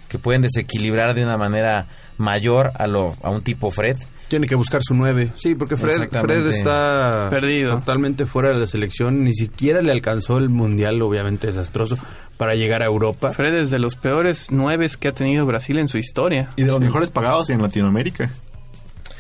[0.08, 3.98] que pueden desequilibrar de una manera mayor a, lo, a un tipo Fred.
[4.36, 5.32] Tiene que buscar su nueve.
[5.38, 6.10] Sí, porque Fred.
[6.10, 7.80] Fred está Perdido.
[7.80, 9.24] totalmente fuera de la selección.
[9.24, 11.98] Ni siquiera le alcanzó el mundial, obviamente desastroso,
[12.36, 13.32] para llegar a Europa.
[13.32, 16.50] Fred es de los peores nueves que ha tenido Brasil en su historia.
[16.58, 18.30] Y de los mejores pagados en Latinoamérica.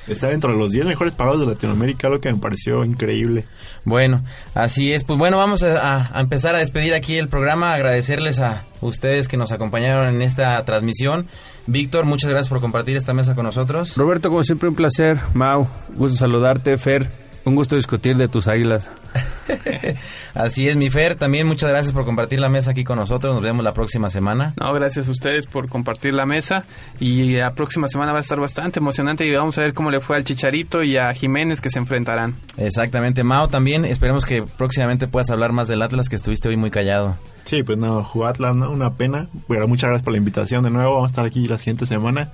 [0.07, 3.45] Está dentro de los 10 mejores pagados de Latinoamérica, lo que me pareció increíble.
[3.85, 5.03] Bueno, así es.
[5.03, 7.73] Pues bueno, vamos a, empezar a despedir aquí el programa.
[7.73, 11.27] Agradecerles a ustedes que nos acompañaron en esta transmisión.
[11.67, 13.97] Víctor, muchas gracias por compartir esta mesa con nosotros.
[13.97, 15.17] Roberto, como siempre, un placer.
[15.33, 16.77] Mau, gusto saludarte.
[16.77, 17.09] Fer,
[17.45, 18.89] un gusto discutir de tus águilas.
[20.33, 21.15] Así es, mi Fer.
[21.15, 23.33] También muchas gracias por compartir la mesa aquí con nosotros.
[23.33, 24.53] Nos vemos la próxima semana.
[24.59, 26.65] No, gracias a ustedes por compartir la mesa
[26.99, 29.99] y la próxima semana va a estar bastante emocionante y vamos a ver cómo le
[29.99, 32.35] fue al Chicharito y a Jiménez que se enfrentarán.
[32.57, 33.85] Exactamente, Mao también.
[33.85, 37.17] Esperemos que próximamente puedas hablar más del Atlas, que estuviste hoy muy callado.
[37.43, 38.71] Sí, pues no, jugó Atlas, ¿no?
[38.71, 39.27] una pena.
[39.47, 40.95] Pero muchas gracias por la invitación de nuevo.
[40.95, 42.31] Vamos a estar aquí la siguiente semana.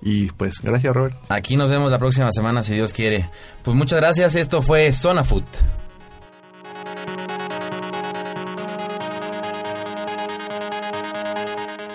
[0.00, 1.16] Y pues gracias, Robert.
[1.28, 3.30] Aquí nos vemos la próxima semana, si Dios quiere.
[3.62, 4.36] Pues muchas gracias.
[4.36, 5.44] Esto fue Zona Food.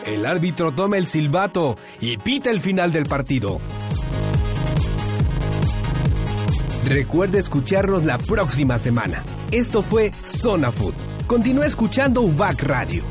[0.05, 3.59] El árbitro toma el silbato y pita el final del partido.
[6.85, 9.23] Recuerde escucharnos la próxima semana.
[9.51, 10.93] Esto fue Zona Food.
[11.27, 13.03] Continúa escuchando UBAC Radio.